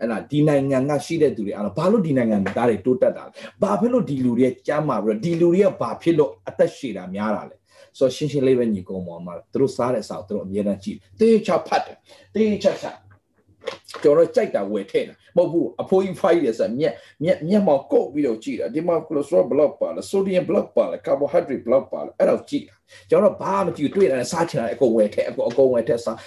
[0.01, 3.30] အဲ့ဒါဒီနိုင်ငံကရှိတဲ့သူတွေအဲ့တော့ဘာလို့ဒီနိုင်ငံသားတွေတိုးတက်တာလဲ
[3.62, 7.57] ဘာဖြစ်လို့ဒီလူတွေကျမ်းမာပြီးတော့ဒီလူတွေကဘာဖြစ်လို့အသက်ရှည်တာများတာလဲ
[7.99, 11.97] ဆိုရှင်းရှင်းလေးပဲညီကောင်မောင်မှာသူတို့စားတဲ့စာကိုသူတို့အမြဲတမ်းကြည့်တေးချဖတ်တယ်
[12.34, 12.86] တေးချချ
[14.03, 22.74] ကျွန်တော်ကြိုက်တာဝယ်ထည့်တာမဟုတ်ဘူးအဖိုးကြီးဖိုက်တယ်ဆိုမျက်မျက်မျက်မှောက်ကုတ်ပြီးတော့ကြည့်တာဒီမှာ cholesterol block ပါလား sodium block ပါလား carbohydrate block ပါလားအဲ့တော့ကြည့်တာ
[23.11, 26.18] ကျွန်တော်ဘာမှမကြည့်တွေ့တယ်စားချင်တာအကုန်ဝယ်ထည့်အကုန်အကုန်ဝယ်ထည့်စား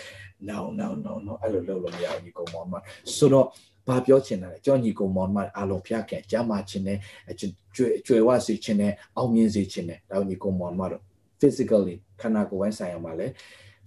[0.49, 2.79] no no no no အဲ့လိုလုပ်လို့မရဘူးညီကောင်မောင်မှာ
[3.15, 3.47] ဆိုတော့
[3.88, 6.97] ဘာပြောချင်တာလဲကျွန်တော်ညီကောင်မောင်မှာအားလုံးဖျက်ခဲ့ကြမှာချင်းနဲ့
[7.39, 11.03] ကျွေကျွေဝစေချင်းနဲ့အောင်မြင်စေချင်းနဲ့ဒါညီကောင်မောင်မှာတော့
[11.39, 13.27] physically ခန္ဓာကိုယ်ပိုင်းဆိုင်ရာမှာလဲ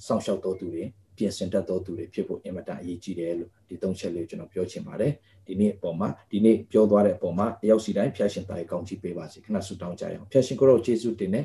[0.07, 0.84] စောင့်ရှောက်တော်သူတွေ
[1.16, 5.12] ပြင်ဆင်တတ်တော်သူတွေဖြစ်ဖို့အင်မတန်အရေးကြီးတယ်လို့ဒီသုံးချက်လေးကျွန်တော်ပြောချင်ပါတယ်
[5.46, 11.44] ဒီနေ့အပေါ်မှာဒီနေ့ပြောသွားတဲ့အပေါ်မှာအရောက်စီတိုင်းဖျက်ရှင်တာရေးကောင်းချီးပေးပါစေခဏဆုတောင်းကြရအောင်ဖျက်ရှင်ကိုရောယေရှုတင်နဲ့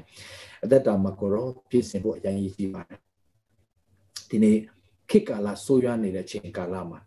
[0.63, 2.99] အသက်တာမှာကိုရောပြင်ဆင်ဖို့အရင်ရေးကြည့်ပါတယ်
[4.29, 4.57] ဒီနေ့
[5.13, 6.99] ခေတ်ကာလဆိုးရွားနေတဲ့ချိန်ကာလမှာ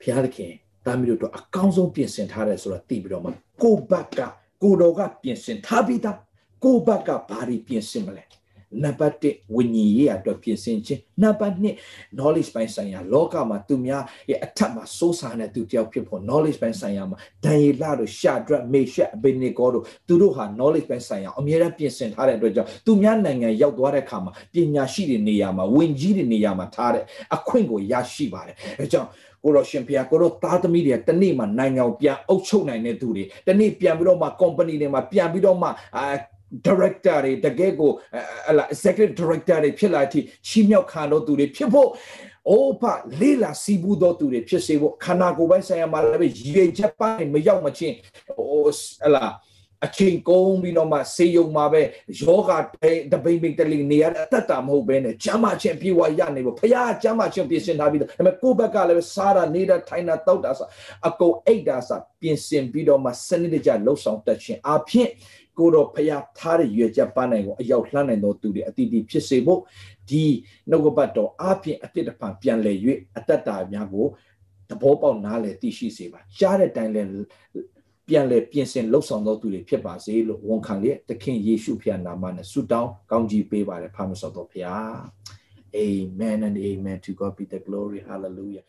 [0.00, 0.52] ဘုရားသခင်
[0.86, 3.30] တာမီတို့တော့အကောင်းဆုံးပြင်ဆင်ထားတယ်ဆိုတော့သိပြီးတော့မှ
[3.62, 4.20] ကိုဘက်က
[4.62, 6.18] ကိုတော်ကပြင်ဆင်ထားပြီးသား
[6.64, 8.24] ကိုဘက်ကဘာတွေပြင်ဆင်မလဲ
[8.82, 27.04] နံပါတ်1ဝိညာဉ်ရေးအတွက်ပြင်ဆင်ခြင်းနံပါတ်2 knowledge ပိုင်းဆိုင်ရာလောကမှာသူများရဲ့အထက်မှာစိုးစားတဲ့သူတယောက်ဖြစ်ဖို့ knowledge ပိုင်းဆိုင်ရာမှာဒန်ယေလတို့ရှာဒရက်မေရှက်အဘိနေကောတို့သူတို့ဟာ knowledge ပိုင်းဆိုင်ရာအမြဲတမ်းပြင်ဆင်ထားတဲ့အတွက်ကြောင့်သူများနိုင်ငံရောက်သွားတဲ့အခါမှာပညာရှိတဲ့နေရာမှာဝင်ကြီးတဲ့နေရာမှာထားတဲ့
[27.34, 29.10] အခွင့်ကိုရရှိပါတယ်အဲကြောင့်
[29.44, 36.04] ကိုရရှင်ဖျားကိုရသားသမီးတွေတနေ့မှနိုင်ငံကိုပြန်အုပ်ချုပ်နိုင်တဲ့သူတွေတနေ့ပြန်ပြီးတော့မှ company တွေမှာပြန်ပြီးတော့မှအာ
[36.66, 41.90] director တွေတကယ်ကိုဟလာ executive director တွေဖြစ်လာတိချီးမြှောက်ခံတော့သူတွေဖြစ်ဖို့
[42.50, 42.82] အိုးဖ
[43.20, 47.96] လေးလာစီဘူးတော့သူတွေဖြစ်စေဖို့ခန္ဓာကိုယ်ပိုင်းဆိုင်ရာမှာလည်းရည်ချက်ပိုင်းမရောက်မချင်း
[48.36, 48.62] ဟို
[49.02, 49.26] ဟလာ
[49.86, 51.82] အချိန်ကုန်ပြီးတော့မှစေယုံမှာပဲ
[52.20, 52.50] ယောဂ
[53.12, 60.66] တပိမ့်ပိမ့်တလိနေရအတတ်တာမဟုတ်ပဲနဲ့ကျမ်းမာခြင်းပြေဝရနေဖို့ဖခင်ကျမ်းမာခြင်းပြင်ဆင်ထားပြီးတော့ဒါပေမဲ့ကိုယ့်ဘက်ကလည်းစားတာနေတာထိုင်တာတောက်တာဆို
[61.08, 65.08] အကုန်အိတ်တာဆိုပြင်ဆင်ပြီးတော့မှစနစ်တကျလှုပ်ဆောင်တတ်ခြင်းအဖြစ်
[65.58, 69.60] ကိုတော့ဖျားထားတဲ့ရွေချက်ပန်းနိုင်ကိုအရောက်လှမ်းနိုင်သောသူတွေအတီးတီးဖြစ်စေဖို့
[70.10, 70.24] ဒီ
[70.70, 72.72] နှုတ်ကပတ်တော်အပြင်အပြစ်တပံပြန်လဲ၍
[73.16, 74.06] အတ္တတာများကို
[74.70, 77.02] သဘောပေါက်နားလည်သိရှိစေပါကြားတဲ့တိုင်လဲ
[78.08, 84.94] ပြန်လဲပြင်ဆင်လှုပ်ဆောင်သောသူတွေဖြစ်ပါစေလို့ဝန်ခံလျက်သခင်ယေရှုဖျားနာမနဲ့ဆုတောင်းကောင်းကြီးပေးပါတယ်ဖာမစောတော်ဖျား
[85.82, 88.64] Amen and amen to God be the glory hallelujah